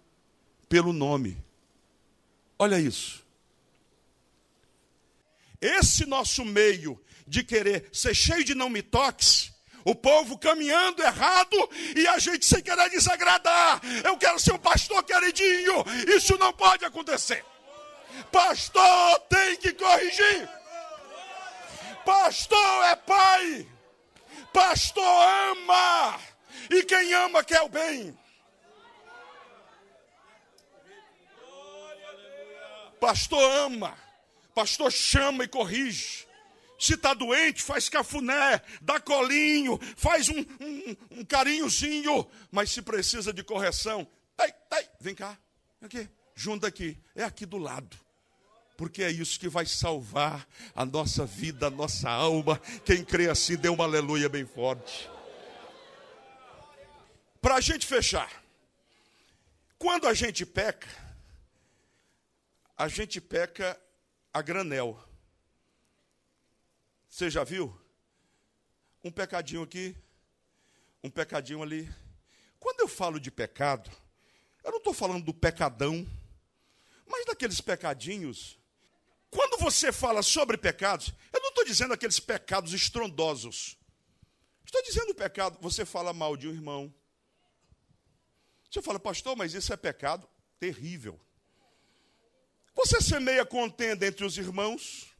pelo 0.71 0.93
nome. 0.93 1.37
Olha 2.57 2.79
isso. 2.79 3.27
esse 5.61 6.07
nosso 6.07 6.43
meio 6.45 6.99
de 7.27 7.43
querer 7.43 7.89
ser 7.93 8.14
cheio 8.14 8.45
de 8.45 8.55
não 8.55 8.71
me 8.71 8.81
toques, 8.81 9.53
o 9.85 9.95
povo 9.95 10.39
caminhando 10.39 11.03
errado 11.03 11.57
e 11.97 12.07
a 12.07 12.18
gente 12.18 12.47
sem 12.47 12.62
querer 12.62 12.89
desagradar. 12.89 13.81
Eu 14.05 14.16
quero 14.16 14.39
ser 14.39 14.53
um 14.53 14.59
pastor 14.59 15.03
queridinho. 15.03 15.85
Isso 16.16 16.39
não 16.39 16.53
pode 16.53 16.85
acontecer. 16.85 17.45
Pastor 18.31 19.21
tem 19.29 19.57
que 19.57 19.73
corrigir. 19.73 20.49
Pastor 22.05 22.85
é 22.85 22.97
pai. 22.97 23.66
Pastor 24.53 25.05
ama. 25.51 26.21
E 26.71 26.85
quem 26.85 27.12
ama 27.14 27.43
quer 27.43 27.62
o 27.62 27.68
bem. 27.68 28.16
Pastor 33.01 33.43
ama. 33.63 33.97
Pastor 34.55 34.93
chama 34.93 35.45
e 35.45 35.49
corrige. 35.49 36.27
Se 36.79 36.95
está 36.95 37.13
doente, 37.13 37.63
faz 37.63 37.91
cafuné, 37.91 38.63
dá 38.81 38.99
colinho, 38.99 39.79
faz 39.97 40.31
um, 40.31 40.39
um, 40.39 40.97
um, 41.11 41.25
carinhozinho. 41.25 42.27
Mas 42.51 42.71
se 42.71 42.81
precisa 42.81 43.35
de 43.35 43.45
correção, 43.45 44.09
vem 44.99 45.15
cá, 45.15 45.37
aqui, 45.83 46.09
junta 46.35 46.67
aqui, 46.67 46.97
é 47.15 47.23
aqui 47.23 47.45
do 47.45 47.59
lado. 47.59 47.99
Porque 48.79 49.03
é 49.03 49.11
isso 49.11 49.39
que 49.39 49.47
vai 49.47 49.67
salvar 49.67 50.49
a 50.75 50.87
nossa 50.87 51.27
vida, 51.27 51.67
a 51.67 51.71
nossa 51.71 52.09
alma. 52.09 52.59
Quem 52.83 53.05
crê 53.05 53.29
assim, 53.29 53.57
dê 53.57 53.69
uma 53.69 53.85
aleluia 53.85 54.27
bem 54.27 54.47
forte. 54.47 55.11
Para 57.43 57.57
a 57.57 57.61
gente 57.61 57.87
fechar, 57.87 58.31
quando 59.79 60.09
a 60.09 60.15
gente 60.15 60.47
peca, 60.47 60.89
a 62.81 62.89
gente 62.89 63.20
peca 63.20 63.78
a 64.33 64.41
granel. 64.41 64.99
Você 67.07 67.28
já 67.28 67.45
viu? 67.45 67.78
Um 69.05 69.12
pecadinho 69.12 69.61
aqui, 69.61 69.95
um 71.05 71.11
pecadinho 71.11 71.62
ali. 71.62 71.95
Quando 72.59 72.81
eu 72.81 72.89
falo 72.89 73.20
de 73.20 73.31
pecado, 73.31 73.91
eu 74.64 74.70
não 74.70 74.78
estou 74.78 74.95
falando 74.95 75.22
do 75.22 75.35
pecadão, 75.35 76.09
mas 77.07 77.26
daqueles 77.26 77.61
pecadinhos. 77.61 78.59
Quando 79.31 79.61
você 79.61 79.93
fala 79.93 80.22
sobre 80.22 80.57
pecados, 80.57 81.12
eu 81.35 81.41
não 81.43 81.51
estou 81.51 81.66
dizendo 81.66 81.93
aqueles 81.93 82.18
pecados 82.18 82.72
estrondosos. 82.72 83.76
Estou 84.64 84.83
dizendo 84.85 85.11
o 85.11 85.14
pecado, 85.14 85.59
você 85.61 85.85
fala 85.85 86.14
mal 86.14 86.35
de 86.35 86.49
um 86.49 86.53
irmão. 86.53 86.91
Você 88.70 88.81
fala, 88.81 88.99
pastor, 88.99 89.37
mas 89.37 89.53
isso 89.53 89.70
é 89.70 89.76
pecado 89.76 90.26
terrível. 90.59 91.20
Você 92.75 93.01
semeia 93.01 93.45
contenda 93.45 94.07
entre 94.07 94.25
os 94.25 94.39
irmãos 94.39 95.11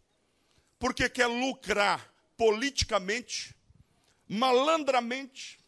porque 0.79 1.09
quer 1.09 1.27
lucrar 1.27 2.11
politicamente, 2.37 3.55
malandramente. 4.27 5.61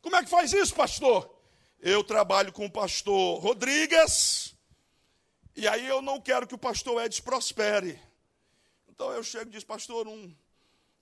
Como 0.00 0.14
é 0.14 0.22
que 0.22 0.30
faz 0.30 0.52
isso, 0.52 0.74
pastor? 0.74 1.36
Eu 1.80 2.04
trabalho 2.04 2.52
com 2.52 2.64
o 2.64 2.70
pastor 2.70 3.40
Rodrigues, 3.40 4.54
e 5.56 5.66
aí 5.66 5.86
eu 5.86 6.00
não 6.00 6.20
quero 6.20 6.46
que 6.46 6.54
o 6.54 6.58
pastor 6.58 7.04
Edson 7.04 7.22
prospere. 7.24 8.00
Então 8.88 9.12
eu 9.12 9.24
chego 9.24 9.50
e 9.50 9.52
digo, 9.52 9.66
pastor, 9.66 10.04
não 10.04 10.32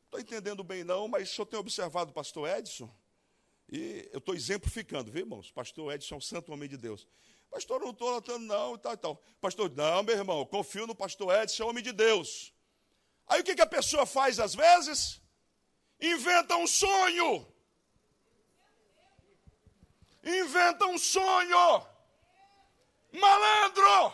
estou 0.06 0.18
entendendo 0.18 0.64
bem 0.64 0.82
não, 0.82 1.06
mas 1.06 1.30
o 1.30 1.34
senhor 1.34 1.46
tem 1.46 1.58
observado 1.58 2.10
o 2.10 2.14
pastor 2.14 2.48
Edson? 2.48 2.90
E 3.70 4.08
eu 4.12 4.18
estou 4.18 4.34
exemplificando, 4.34 5.10
viu, 5.10 5.20
irmãos? 5.20 5.50
Pastor 5.50 5.92
Edson 5.92 6.14
é 6.14 6.18
um 6.18 6.20
santo 6.22 6.52
homem 6.52 6.68
de 6.68 6.78
Deus. 6.78 7.06
Pastor, 7.56 7.80
não 7.80 7.88
estou 7.88 8.10
notando 8.10 8.44
não, 8.44 8.74
e 8.74 8.78
tal, 8.78 8.92
e 8.92 8.96
tal. 8.98 9.16
Pastor, 9.40 9.70
não, 9.70 10.02
meu 10.02 10.14
irmão, 10.14 10.44
confio 10.44 10.86
no 10.86 10.94
pastor 10.94 11.34
Edson, 11.34 11.62
é 11.62 11.66
homem 11.66 11.82
de 11.82 11.90
Deus. 11.90 12.52
Aí 13.26 13.40
o 13.40 13.44
que, 13.44 13.54
que 13.54 13.62
a 13.62 13.66
pessoa 13.66 14.04
faz 14.04 14.38
às 14.38 14.54
vezes? 14.54 15.22
Inventa 15.98 16.54
um 16.56 16.66
sonho. 16.66 17.50
Inventa 20.22 20.84
um 20.84 20.98
sonho. 20.98 21.86
Malandro! 23.14 24.12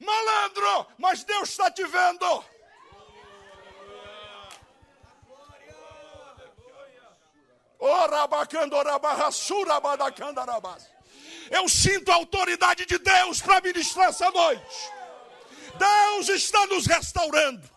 Malandro! 0.00 0.94
Mas 0.98 1.22
Deus 1.22 1.50
está 1.50 1.70
te 1.70 1.86
vendo. 1.86 2.44
Eu 11.50 11.68
sinto 11.68 12.10
a 12.10 12.14
autoridade 12.14 12.84
de 12.86 12.98
Deus 12.98 13.40
para 13.40 13.60
ministrar 13.60 14.08
essa 14.08 14.30
noite. 14.30 14.90
Deus 15.78 16.28
está 16.28 16.66
nos 16.66 16.86
restaurando. 16.86 17.68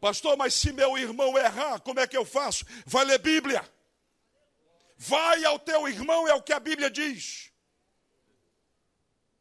Pastor, 0.00 0.36
mas 0.36 0.52
se 0.54 0.72
meu 0.72 0.98
irmão 0.98 1.38
errar, 1.38 1.80
como 1.80 1.98
é 2.00 2.06
que 2.06 2.16
eu 2.16 2.24
faço? 2.24 2.64
Vai 2.84 3.04
ler 3.04 3.18
Bíblia. 3.18 3.66
Vai 4.96 5.44
ao 5.44 5.58
teu 5.58 5.88
irmão, 5.88 6.28
é 6.28 6.34
o 6.34 6.42
que 6.42 6.52
a 6.52 6.60
Bíblia 6.60 6.90
diz. 6.90 7.50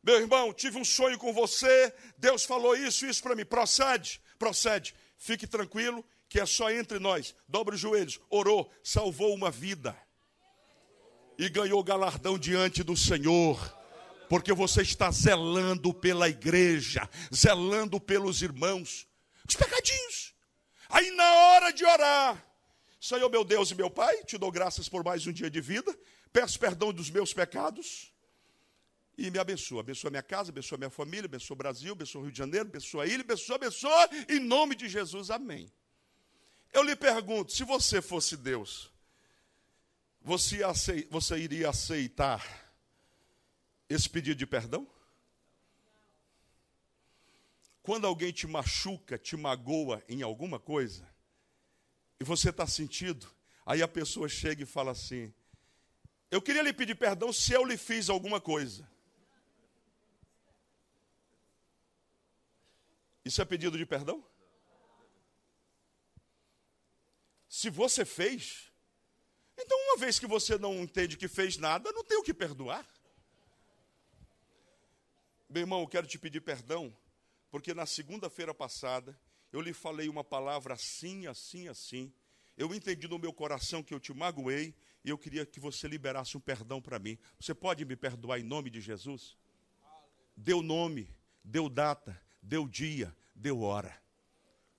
Meu 0.01 0.19
irmão, 0.19 0.53
tive 0.53 0.77
um 0.77 0.85
sonho 0.85 1.17
com 1.17 1.31
você, 1.31 1.93
Deus 2.17 2.43
falou 2.43 2.75
isso, 2.75 3.05
isso 3.05 3.23
para 3.23 3.35
mim. 3.35 3.45
Procede, 3.45 4.21
procede. 4.37 4.95
Fique 5.17 5.47
tranquilo, 5.47 6.05
que 6.27 6.39
é 6.39 6.45
só 6.45 6.69
entre 6.71 6.99
nós. 6.99 7.33
Dobre 7.47 7.75
os 7.75 7.81
joelhos, 7.81 8.19
orou, 8.29 8.69
salvou 8.83 9.33
uma 9.33 9.49
vida. 9.49 9.97
E 11.37 11.49
ganhou 11.49 11.83
galardão 11.83 12.37
diante 12.37 12.83
do 12.83 12.95
Senhor. 12.95 13.59
Porque 14.29 14.53
você 14.53 14.81
está 14.81 15.11
zelando 15.11 15.93
pela 15.93 16.29
igreja, 16.29 17.09
zelando 17.33 17.99
pelos 17.99 18.41
irmãos. 18.41 19.07
Os 19.47 19.55
pecadinhos. 19.55 20.33
Aí 20.89 21.09
na 21.11 21.33
hora 21.33 21.71
de 21.71 21.83
orar, 21.83 22.45
Senhor 23.01 23.27
meu 23.29 23.43
Deus 23.43 23.71
e 23.71 23.75
meu 23.75 23.89
Pai, 23.89 24.23
te 24.25 24.37
dou 24.37 24.51
graças 24.51 24.87
por 24.87 25.03
mais 25.03 25.25
um 25.25 25.33
dia 25.33 25.49
de 25.49 25.59
vida, 25.59 25.97
peço 26.31 26.59
perdão 26.59 26.93
dos 26.93 27.09
meus 27.09 27.33
pecados 27.33 28.13
e 29.17 29.29
me 29.31 29.39
abençoa. 29.39 29.81
Abençoa 29.81 30.11
minha 30.11 30.23
casa, 30.23 30.51
abençoa 30.51 30.77
minha 30.77 30.89
família, 30.89 31.25
abençoa 31.25 31.55
o 31.55 31.57
Brasil, 31.57 31.93
abençoa 31.93 32.21
o 32.21 32.23
Rio 32.25 32.31
de 32.31 32.37
Janeiro, 32.37 32.67
abençoa 32.69 33.03
a 33.03 33.07
ilha, 33.07 33.21
abençoa, 33.21 33.55
abençoa, 33.55 34.09
em 34.29 34.39
nome 34.39 34.75
de 34.75 34.87
Jesus, 34.87 35.31
amém. 35.31 35.67
Eu 36.71 36.83
lhe 36.83 36.95
pergunto, 36.95 37.51
se 37.51 37.63
você 37.63 38.01
fosse 38.01 38.37
Deus, 38.37 38.92
você, 40.23 40.61
você 41.09 41.37
iria 41.37 41.69
aceitar 41.69 42.41
esse 43.89 44.09
pedido 44.09 44.37
de 44.37 44.47
perdão? 44.47 44.87
Quando 47.81 48.07
alguém 48.07 48.31
te 48.31 48.47
machuca, 48.47 49.17
te 49.17 49.35
magoa 49.35 50.01
em 50.07 50.21
alguma 50.21 50.57
coisa, 50.57 51.05
e 52.17 52.23
você 52.23 52.49
está 52.49 52.65
sentido, 52.65 53.29
aí 53.65 53.81
a 53.81 53.87
pessoa 53.87 54.29
chega 54.29 54.63
e 54.63 54.65
fala 54.65 54.91
assim: 54.91 55.33
Eu 56.31 56.41
queria 56.41 56.61
lhe 56.61 56.71
pedir 56.71 56.95
perdão 56.95 57.33
se 57.33 57.51
eu 57.51 57.65
lhe 57.65 57.75
fiz 57.75 58.09
alguma 58.09 58.39
coisa. 58.39 58.89
Isso 63.25 63.41
é 63.41 63.45
pedido 63.45 63.77
de 63.77 63.85
perdão? 63.85 64.25
Se 67.49 67.69
você 67.69 68.05
fez, 68.05 68.72
então 69.57 69.77
uma 69.87 69.97
vez 69.97 70.19
que 70.19 70.27
você 70.27 70.57
não 70.57 70.75
entende 70.75 71.17
que 71.17 71.27
fez 71.27 71.57
nada, 71.57 71.91
não 71.91 72.03
tem 72.03 72.17
o 72.17 72.23
que 72.23 72.33
perdoar. 72.33 72.87
Meu 75.49 75.61
irmão, 75.61 75.81
eu 75.81 75.87
quero 75.87 76.07
te 76.07 76.17
pedir 76.17 76.41
perdão 76.41 76.95
porque 77.53 77.71
na 77.71 77.85
segunda-feira 77.85 78.51
passada 78.51 79.15
eu 79.51 79.61
lhe 79.61 79.73
falei 79.73 80.09
uma 80.09 80.23
palavra 80.23 80.73
assim, 80.73 81.27
assim, 81.27 81.67
assim. 81.67 82.11
Eu 82.57 82.73
entendi 82.73 83.07
no 83.07 83.19
meu 83.19 83.31
coração 83.31 83.83
que 83.83 83.93
eu 83.93 83.99
te 83.99 84.11
magoei 84.11 84.73
e 85.05 85.09
eu 85.09 85.17
queria 85.19 85.45
que 85.45 85.59
você 85.59 85.87
liberasse 85.87 86.35
um 86.35 86.39
perdão 86.39 86.81
para 86.81 86.97
mim. 86.97 87.15
Você 87.39 87.53
pode 87.53 87.85
me 87.85 87.95
perdoar 87.95 88.39
em 88.39 88.43
nome 88.43 88.71
de 88.71 88.81
Jesus? 88.81 89.37
Deu 90.35 90.63
nome, 90.63 91.15
deu 91.43 91.69
data, 91.69 92.19
deu 92.41 92.67
dia, 92.67 93.15
deu 93.35 93.61
hora. 93.61 93.95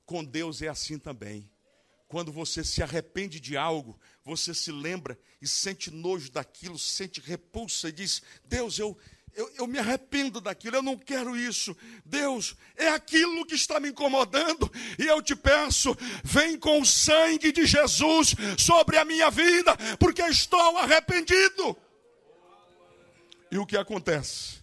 Com 0.04 0.24
Deus 0.24 0.60
é 0.60 0.66
assim 0.66 0.98
também. 0.98 1.48
Quando 2.14 2.30
você 2.30 2.62
se 2.62 2.80
arrepende 2.80 3.40
de 3.40 3.56
algo, 3.56 3.98
você 4.24 4.54
se 4.54 4.70
lembra 4.70 5.18
e 5.42 5.48
sente 5.48 5.90
nojo 5.90 6.30
daquilo, 6.30 6.78
sente 6.78 7.20
repulsa 7.20 7.88
e 7.88 7.92
diz: 7.92 8.22
Deus, 8.44 8.78
eu, 8.78 8.96
eu, 9.34 9.52
eu, 9.56 9.66
me 9.66 9.80
arrependo 9.80 10.40
daquilo, 10.40 10.76
eu 10.76 10.82
não 10.82 10.96
quero 10.96 11.36
isso. 11.36 11.76
Deus, 12.04 12.54
é 12.76 12.86
aquilo 12.86 13.44
que 13.44 13.56
está 13.56 13.80
me 13.80 13.88
incomodando, 13.88 14.70
e 14.96 15.08
eu 15.08 15.20
te 15.20 15.34
peço, 15.34 15.92
vem 16.22 16.56
com 16.56 16.80
o 16.80 16.86
sangue 16.86 17.50
de 17.50 17.66
Jesus 17.66 18.36
sobre 18.58 18.96
a 18.96 19.04
minha 19.04 19.28
vida, 19.28 19.76
porque 19.98 20.22
estou 20.22 20.78
arrependido. 20.78 21.76
E 23.50 23.58
o 23.58 23.66
que 23.66 23.76
acontece? 23.76 24.62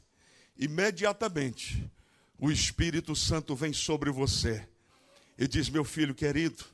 Imediatamente, 0.58 1.86
o 2.40 2.50
Espírito 2.50 3.14
Santo 3.14 3.58
vem 3.58 3.74
sobre 3.74 4.10
você 4.10 4.66
e 5.38 5.50
diz: 5.50 5.68
Meu 5.68 5.84
filho 5.84 6.16
querido, 6.16 6.71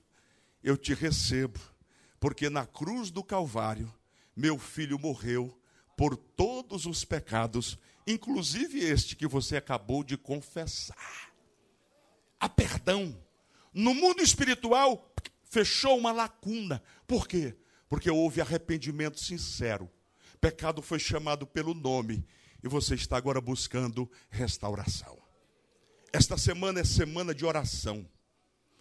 eu 0.67 0.77
te 0.77 0.93
recebo, 0.93 1.59
porque 2.19 2.49
na 2.49 2.65
cruz 2.65 3.09
do 3.11 3.23
Calvário, 3.23 3.93
meu 4.35 4.57
filho 4.59 4.99
morreu 4.99 5.57
por 5.95 6.15
todos 6.15 6.85
os 6.85 7.03
pecados 7.05 7.77
inclusive 8.07 8.79
este 8.79 9.15
que 9.15 9.27
você 9.27 9.57
acabou 9.57 10.03
de 10.03 10.17
confessar. 10.17 11.33
Há 12.39 12.47
perdão. 12.47 13.21
No 13.73 13.93
mundo 13.93 14.21
espiritual, 14.21 15.13
fechou 15.43 15.97
uma 15.97 16.13
lacuna. 16.13 16.81
Por 17.05 17.27
quê? 17.27 17.55
Porque 17.89 18.09
houve 18.09 18.39
arrependimento 18.39 19.19
sincero. 19.19 19.91
Pecado 20.39 20.81
foi 20.81 20.99
chamado 20.99 21.45
pelo 21.45 21.73
nome 21.73 22.25
e 22.63 22.67
você 22.67 22.95
está 22.95 23.17
agora 23.17 23.41
buscando 23.41 24.09
restauração. 24.29 25.17
Esta 26.13 26.37
semana 26.37 26.79
é 26.79 26.83
semana 26.85 27.35
de 27.35 27.45
oração. 27.45 28.07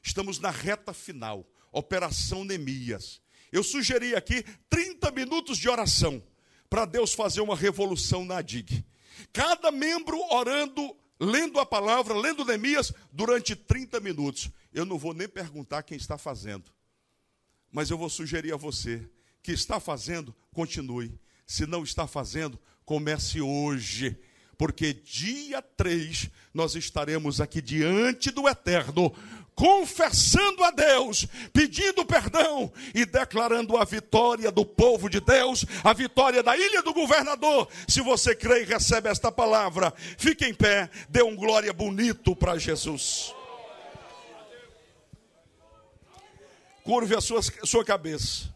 Estamos 0.03 0.39
na 0.39 0.51
reta 0.51 0.95
final, 0.95 1.45
Operação 1.77 2.43
Neemias. 2.43 3.21
Eu 3.53 3.63
sugeri 3.63 4.17
aqui 4.17 4.43
30 4.71 5.11
minutos 5.11 5.59
de 5.59 5.69
oração 5.69 6.23
para 6.71 6.87
Deus 6.87 7.13
fazer 7.13 7.43
uma 7.43 7.55
revolução 7.55 8.25
na 8.25 8.41
DIG. 8.41 8.83
Cada 9.31 9.71
membro 9.71 10.19
orando, 10.33 10.97
lendo 11.21 11.61
a 11.61 11.67
palavra, 11.67 12.15
lendo 12.15 12.47
Neemias 12.47 12.95
durante 13.13 13.55
30 13.55 14.01
minutos. 14.01 14.51
Eu 14.73 14.87
não 14.87 14.97
vou 14.97 15.13
nem 15.13 15.29
perguntar 15.29 15.83
quem 15.83 15.99
está 15.99 16.17
fazendo, 16.17 16.65
mas 17.71 17.91
eu 17.91 17.99
vou 17.99 18.09
sugerir 18.09 18.55
a 18.55 18.57
você 18.57 19.07
que 19.43 19.53
está 19.53 19.79
fazendo, 19.79 20.35
continue. 20.55 21.21
Se 21.47 21.67
não 21.67 21.85
está 21.85 22.07
fazendo, 22.07 22.59
comece 22.87 23.41
hoje 23.43 24.19
porque 24.59 24.93
dia 24.93 25.61
3 25.61 26.31
nós 26.53 26.75
estaremos 26.75 27.41
aqui 27.41 27.61
diante 27.61 28.31
do 28.31 28.49
Eterno, 28.49 29.15
confessando 29.55 30.63
a 30.65 30.71
Deus, 30.71 31.27
pedindo 31.53 32.05
perdão 32.05 32.71
e 32.95 33.07
declarando 33.07 33.77
a 33.77 33.85
vitória 33.85 34.51
do 34.53 34.65
povo 34.65 35.09
de 35.09 35.19
Deus, 35.21 35.65
a 35.83 35.93
vitória 35.93 36.43
da 36.43 36.57
ilha 36.57 36.83
do 36.83 36.93
governador. 36.93 37.69
Se 37.89 38.01
você 38.01 38.35
crê 38.37 38.63
e 38.63 38.67
recebe 38.67 39.09
esta 39.09 39.33
palavra, 39.33 39.93
fique 40.19 40.45
em 40.45 40.55
pé, 40.55 40.91
dê 41.09 41.23
um 41.23 41.35
glória 41.35 41.73
bonito 41.73 42.37
para 42.37 42.59
Jesus. 42.59 43.35
Curve 46.85 47.17
a 47.17 47.21
sua, 47.21 47.41
sua 47.43 47.85
cabeça. 47.85 48.56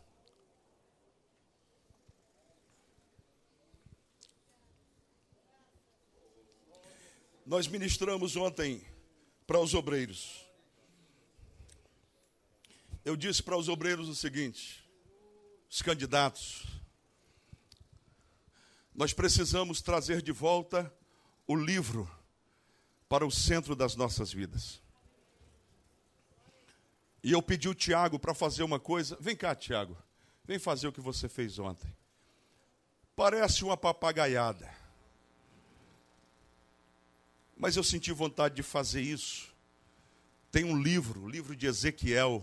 Nós 7.50 7.66
ministramos 7.66 8.36
ontem 8.36 8.80
para 9.44 9.58
os 9.58 9.74
obreiros. 9.74 10.48
Eu 13.04 13.16
disse 13.16 13.42
para 13.42 13.56
os 13.56 13.68
obreiros 13.68 14.08
o 14.08 14.14
seguinte: 14.14 14.88
os 15.68 15.82
candidatos, 15.82 16.64
nós 18.94 19.12
precisamos 19.12 19.82
trazer 19.82 20.22
de 20.22 20.30
volta 20.30 20.94
o 21.44 21.56
livro 21.56 22.08
para 23.08 23.26
o 23.26 23.32
centro 23.32 23.74
das 23.74 23.96
nossas 23.96 24.32
vidas. 24.32 24.80
E 27.20 27.32
eu 27.32 27.42
pedi 27.42 27.68
o 27.68 27.74
Tiago 27.74 28.16
para 28.16 28.32
fazer 28.32 28.62
uma 28.62 28.78
coisa. 28.78 29.18
Vem 29.20 29.34
cá, 29.34 29.56
Tiago. 29.56 29.98
Vem 30.44 30.60
fazer 30.60 30.86
o 30.86 30.92
que 30.92 31.00
você 31.00 31.28
fez 31.28 31.58
ontem. 31.58 31.92
Parece 33.16 33.64
uma 33.64 33.76
papagaiada. 33.76 34.79
Mas 37.60 37.76
eu 37.76 37.84
senti 37.84 38.10
vontade 38.10 38.54
de 38.54 38.62
fazer 38.62 39.02
isso. 39.02 39.54
Tem 40.50 40.64
um 40.64 40.80
livro, 40.80 41.24
o 41.24 41.28
livro 41.28 41.54
de 41.54 41.66
Ezequiel. 41.66 42.42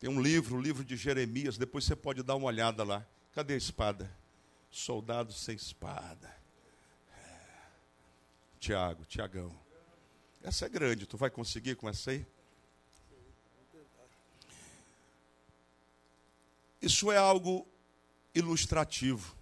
Tem 0.00 0.10
um 0.10 0.20
livro, 0.20 0.56
o 0.56 0.60
livro 0.60 0.84
de 0.84 0.96
Jeremias. 0.96 1.56
Depois 1.56 1.84
você 1.84 1.94
pode 1.94 2.24
dar 2.24 2.34
uma 2.34 2.48
olhada 2.48 2.82
lá. 2.82 3.06
Cadê 3.36 3.54
a 3.54 3.56
espada? 3.56 4.12
Soldado 4.68 5.32
sem 5.32 5.54
espada. 5.54 6.36
É. 7.16 7.46
Tiago, 8.58 9.04
Tiagão. 9.04 9.56
Essa 10.42 10.66
é 10.66 10.68
grande, 10.68 11.06
tu 11.06 11.16
vai 11.16 11.30
conseguir 11.30 11.76
com 11.76 11.88
essa 11.88 12.10
aí? 12.10 12.26
Isso 16.80 17.12
é 17.12 17.16
algo 17.16 17.64
ilustrativo. 18.34 19.36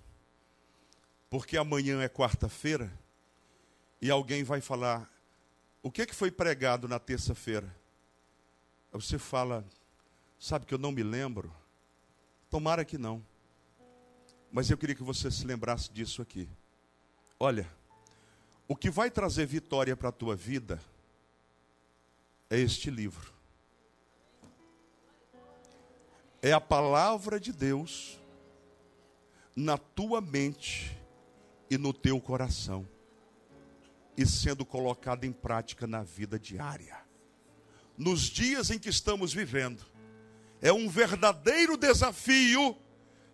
Porque 1.31 1.57
amanhã 1.57 2.03
é 2.03 2.09
quarta-feira 2.09 2.93
e 4.01 4.11
alguém 4.11 4.43
vai 4.43 4.61
falar: 4.61 5.11
o 5.83 5.91
que, 5.91 6.07
que 6.07 6.15
foi 6.15 6.31
pregado 6.31 6.89
na 6.89 6.99
terça-feira? 6.99 7.75
Você 8.93 9.19
fala: 9.19 9.65
sabe 10.39 10.67
que 10.67 10.75
eu 10.75 10.79
não 10.79 10.93
me 10.93 11.03
lembro? 11.03 11.53
Tomara 12.49 12.85
que 12.85 12.99
não. 12.99 13.25
Mas 14.51 14.71
eu 14.71 14.79
queria 14.79 14.95
que 14.95 15.03
você 15.03 15.31
se 15.31 15.47
lembrasse 15.47 15.93
disso 15.93 16.21
aqui. 16.21 16.49
Olha, 17.39 17.71
o 18.67 18.75
que 18.75 18.91
vai 18.91 19.11
trazer 19.11 19.47
vitória 19.47 19.97
para 19.97 20.09
a 20.09 20.13
tua 20.13 20.35
vida 20.35 20.81
é 22.49 22.59
este 22.59 22.91
livro. 22.91 23.33
É 26.43 26.53
a 26.53 26.61
palavra 26.61 27.39
de 27.39 27.53
Deus 27.53 28.19
na 29.55 29.77
tua 29.77 30.21
mente 30.21 30.97
e 31.69 31.77
no 31.77 31.93
teu 31.93 32.21
coração 32.21 32.89
e 34.21 34.27
sendo 34.27 34.67
colocada 34.67 35.27
em 35.27 35.33
prática 35.33 35.87
na 35.87 36.03
vida 36.03 36.39
diária. 36.39 36.99
Nos 37.97 38.23
dias 38.23 38.71
em 38.71 38.79
que 38.79 38.91
estamos 38.91 39.33
vivendo, 39.33 39.83
é 40.61 40.71
um 40.71 40.91
verdadeiro 40.91 41.75
desafio 41.75 42.77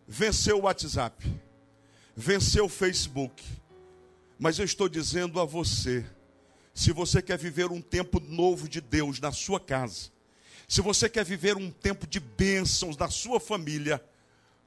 vencer 0.07 0.55
o 0.55 0.61
WhatsApp, 0.61 1.25
vencer 2.15 2.63
o 2.63 2.69
Facebook. 2.69 3.43
Mas 4.39 4.61
eu 4.61 4.65
estou 4.65 4.89
dizendo 4.89 5.41
a 5.41 5.45
você, 5.45 6.07
se 6.73 6.93
você 6.93 7.21
quer 7.21 7.37
viver 7.37 7.67
um 7.73 7.83
tempo 7.83 8.21
novo 8.21 8.69
de 8.69 8.81
Deus 8.81 9.19
na 9.19 9.33
sua 9.33 9.59
casa, 9.59 10.11
se 10.69 10.81
você 10.81 11.09
quer 11.09 11.25
viver 11.25 11.57
um 11.57 11.69
tempo 11.69 12.07
de 12.07 12.21
bênçãos 12.21 12.97
na 12.97 13.11
sua 13.11 13.41
família, 13.41 14.01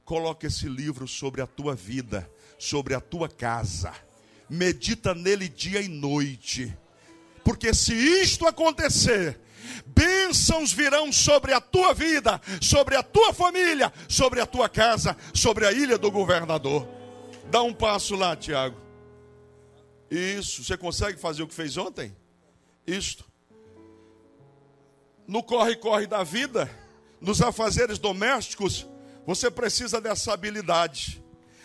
coloque 0.04 0.46
esse 0.46 0.68
livro 0.68 1.08
sobre 1.08 1.40
a 1.40 1.46
tua 1.46 1.74
vida, 1.74 2.30
sobre 2.58 2.94
a 2.94 3.00
tua 3.00 3.28
casa 3.28 4.09
medita 4.50 5.14
nele 5.14 5.48
dia 5.48 5.80
e 5.80 5.88
noite. 5.88 6.76
Porque 7.44 7.72
se 7.72 7.94
isto 7.94 8.46
acontecer, 8.46 9.38
bênçãos 9.86 10.72
virão 10.72 11.12
sobre 11.12 11.52
a 11.52 11.60
tua 11.60 11.94
vida, 11.94 12.40
sobre 12.60 12.96
a 12.96 13.02
tua 13.02 13.32
família, 13.32 13.92
sobre 14.08 14.40
a 14.40 14.46
tua 14.46 14.68
casa, 14.68 15.16
sobre 15.32 15.66
a 15.66 15.72
ilha 15.72 15.96
do 15.96 16.10
governador. 16.10 16.86
Dá 17.50 17.62
um 17.62 17.72
passo 17.72 18.16
lá, 18.16 18.36
Tiago. 18.36 18.76
Isso, 20.10 20.64
você 20.64 20.76
consegue 20.76 21.18
fazer 21.18 21.42
o 21.42 21.46
que 21.46 21.54
fez 21.54 21.76
ontem? 21.76 22.14
Isto. 22.86 23.24
No 25.26 25.42
corre-corre 25.44 26.08
da 26.08 26.24
vida, 26.24 26.68
nos 27.20 27.40
afazeres 27.40 27.98
domésticos, 27.98 28.86
você 29.24 29.48
precisa 29.48 30.00
dessa 30.00 30.32
habilidade. 30.32 31.22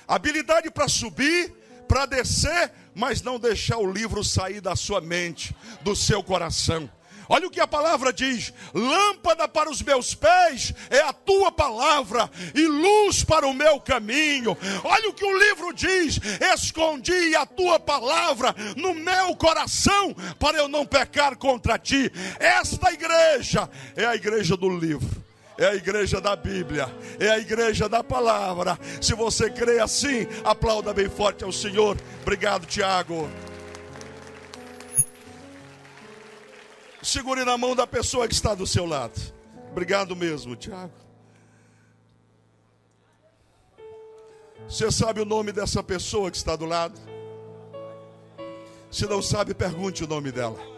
Habilidade 0.08 0.70
para 0.70 0.88
subir 0.88 1.52
para 1.86 2.06
descer, 2.06 2.72
mas 2.94 3.22
não 3.22 3.40
deixar 3.40 3.78
o 3.78 3.92
livro 3.92 4.24
sair 4.24 4.62
da 4.62 4.76
sua 4.76 5.02
mente, 5.02 5.56
do 5.82 5.96
seu 5.96 6.24
coração. 6.24 6.90
Olha 7.28 7.48
o 7.48 7.50
que 7.50 7.60
a 7.60 7.68
palavra 7.68 8.14
diz: 8.14 8.54
lâmpada 8.74 9.48
para 9.48 9.70
os 9.70 9.82
meus 9.82 10.14
pés 10.14 10.74
é 10.90 11.00
a 11.00 11.14
tua 11.14 11.52
palavra, 11.52 12.30
e 12.54 12.68
luz 12.68 13.24
para 13.24 13.48
o 13.48 13.54
meu 13.54 13.80
caminho. 13.80 14.58
Olha 14.84 15.10
o 15.10 15.14
que 15.14 15.26
o 15.26 15.38
livro 15.38 15.74
diz: 15.74 16.20
escondi 16.54 17.36
a 17.36 17.46
tua 17.46 17.80
palavra 17.80 18.56
no 18.76 18.94
meu 18.94 19.36
coração, 19.36 20.16
para 20.40 20.58
eu 20.58 20.68
não 20.68 20.86
pecar 20.86 21.36
contra 21.36 21.80
ti. 21.80 22.12
Esta 22.40 22.92
igreja 22.92 23.70
é 23.96 24.06
a 24.06 24.16
igreja 24.16 24.56
do 24.56 24.70
livro 24.70 25.25
é 25.58 25.68
a 25.68 25.76
igreja 25.76 26.20
da 26.20 26.36
Bíblia, 26.36 26.88
é 27.20 27.30
a 27.30 27.40
igreja 27.40 27.88
da 27.88 28.04
palavra. 28.04 28.78
Se 29.02 29.14
você 29.14 29.50
crê 29.50 29.80
assim, 29.80 30.28
aplauda 30.44 30.94
bem 30.94 31.10
forte 31.10 31.44
ao 31.44 31.52
Senhor. 31.52 31.98
Obrigado, 32.22 32.66
Tiago. 32.66 33.30
Segure 37.02 37.46
na 37.46 37.58
mão 37.58 37.76
da 37.76 37.86
pessoa 37.86 38.28
que 38.28 38.34
está 38.34 38.56
do 38.56 38.66
seu 38.66 38.86
lado. 38.86 39.20
Obrigado 39.72 40.16
mesmo, 40.16 40.56
Tiago. 40.56 40.94
Você 44.68 44.92
sabe 44.92 45.22
o 45.22 45.26
nome 45.26 45.52
dessa 45.52 45.84
pessoa 45.84 46.32
que 46.32 46.38
está 46.38 46.56
do 46.56 46.66
lado? 46.66 47.00
Se 48.90 49.06
não 49.06 49.22
sabe, 49.22 49.54
pergunte 49.54 50.04
o 50.04 50.08
nome 50.08 50.32
dela. 50.32 50.75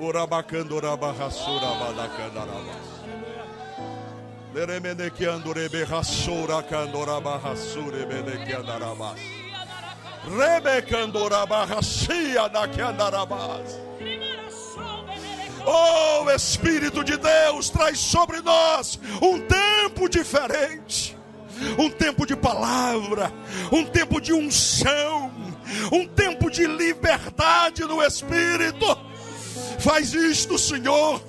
Urabacando 0.00 0.76
urabarrassura 0.76 1.74
badacandarabas. 1.78 3.00
Leremenequiando 4.54 5.52
reberrassura 5.52 6.62
candorabarrassure 6.62 8.06
benequiandarabas. 8.06 9.20
Rebecando 10.24 11.22
urabarrassia 11.22 12.48
daquiandarabas. 12.48 13.78
Oh 15.66 16.30
Espírito 16.30 17.04
de 17.04 17.18
Deus, 17.18 17.68
traz 17.68 17.98
sobre 17.98 18.40
nós 18.40 18.98
um 19.20 19.38
tempo 19.38 20.08
diferente, 20.08 21.14
um 21.78 21.90
tempo 21.90 22.24
de 22.24 22.34
palavra, 22.34 23.30
um 23.70 23.84
tempo 23.84 24.18
de 24.18 24.32
unção, 24.32 25.30
um 25.92 26.06
tempo 26.06 26.50
de 26.50 26.66
liberdade 26.66 27.84
no 27.84 28.02
Espírito. 28.02 29.09
Faz 29.80 30.12
isto, 30.14 30.58
Senhor 30.58 31.20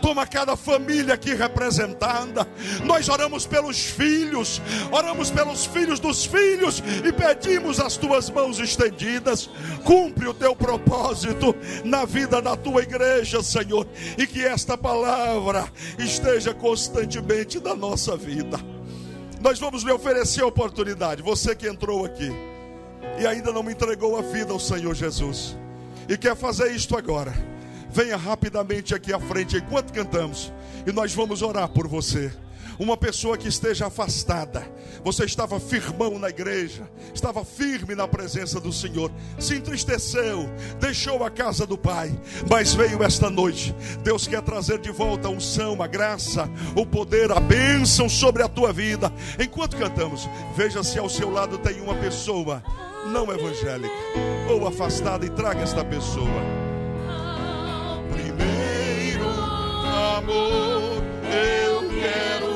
toma 0.00 0.26
cada 0.26 0.56
família 0.56 1.14
aqui 1.14 1.34
representada. 1.34 2.46
Nós 2.84 3.08
oramos 3.08 3.46
pelos 3.46 3.86
filhos, 3.86 4.60
oramos 4.90 5.30
pelos 5.30 5.66
filhos 5.66 5.98
dos 5.98 6.24
filhos 6.24 6.82
e 7.04 7.12
pedimos 7.12 7.80
as 7.80 7.96
tuas 7.96 8.30
mãos 8.30 8.58
estendidas. 8.58 9.50
Cumpre 9.84 10.28
o 10.28 10.34
teu 10.34 10.54
propósito 10.54 11.54
na 11.84 12.04
vida 12.04 12.40
da 12.40 12.56
tua 12.56 12.82
igreja, 12.82 13.42
Senhor, 13.42 13.86
e 14.16 14.26
que 14.26 14.44
esta 14.44 14.76
palavra 14.76 15.66
esteja 15.98 16.54
constantemente 16.54 17.58
na 17.58 17.74
nossa 17.74 18.16
vida. 18.16 18.58
Nós 19.40 19.58
vamos 19.58 19.82
lhe 19.82 19.92
oferecer 19.92 20.42
a 20.42 20.46
oportunidade, 20.46 21.22
você 21.22 21.54
que 21.54 21.68
entrou 21.68 22.04
aqui 22.04 22.30
e 23.18 23.26
ainda 23.26 23.52
não 23.52 23.62
me 23.62 23.72
entregou 23.72 24.16
a 24.16 24.22
vida 24.22 24.52
ao 24.52 24.60
Senhor 24.60 24.94
Jesus 24.94 25.56
e 26.08 26.16
quer 26.16 26.34
fazer 26.36 26.70
isto 26.72 26.96
agora 26.96 27.55
venha 27.96 28.18
rapidamente 28.18 28.94
aqui 28.94 29.10
à 29.10 29.18
frente 29.18 29.56
enquanto 29.56 29.90
cantamos 29.90 30.52
e 30.86 30.92
nós 30.92 31.14
vamos 31.14 31.40
orar 31.40 31.66
por 31.70 31.88
você. 31.88 32.30
Uma 32.78 32.94
pessoa 32.94 33.38
que 33.38 33.48
esteja 33.48 33.86
afastada, 33.86 34.62
você 35.02 35.24
estava 35.24 35.58
firmão 35.58 36.18
na 36.18 36.28
igreja, 36.28 36.86
estava 37.14 37.42
firme 37.42 37.94
na 37.94 38.06
presença 38.06 38.60
do 38.60 38.70
Senhor, 38.70 39.10
se 39.38 39.54
entristeceu, 39.54 40.46
deixou 40.78 41.24
a 41.24 41.30
casa 41.30 41.66
do 41.66 41.78
Pai, 41.78 42.14
mas 42.50 42.74
veio 42.74 43.02
esta 43.02 43.30
noite. 43.30 43.74
Deus 44.02 44.26
quer 44.26 44.42
trazer 44.42 44.78
de 44.78 44.90
volta 44.90 45.28
a 45.28 45.30
unção, 45.30 45.82
a 45.82 45.86
graça, 45.86 46.50
o 46.74 46.84
poder, 46.84 47.32
a 47.32 47.40
bênção 47.40 48.10
sobre 48.10 48.42
a 48.42 48.48
tua 48.48 48.74
vida. 48.74 49.10
Enquanto 49.42 49.78
cantamos, 49.78 50.28
veja 50.54 50.84
se 50.84 50.98
ao 50.98 51.08
seu 51.08 51.30
lado 51.30 51.56
tem 51.56 51.80
uma 51.80 51.94
pessoa 51.94 52.62
não 53.10 53.32
evangélica 53.32 53.94
ou 54.50 54.68
afastada 54.68 55.24
e 55.24 55.30
traga 55.30 55.62
esta 55.62 55.82
pessoa. 55.82 56.65
amor, 60.16 61.02
eu 61.30 61.88
quero 61.90 62.55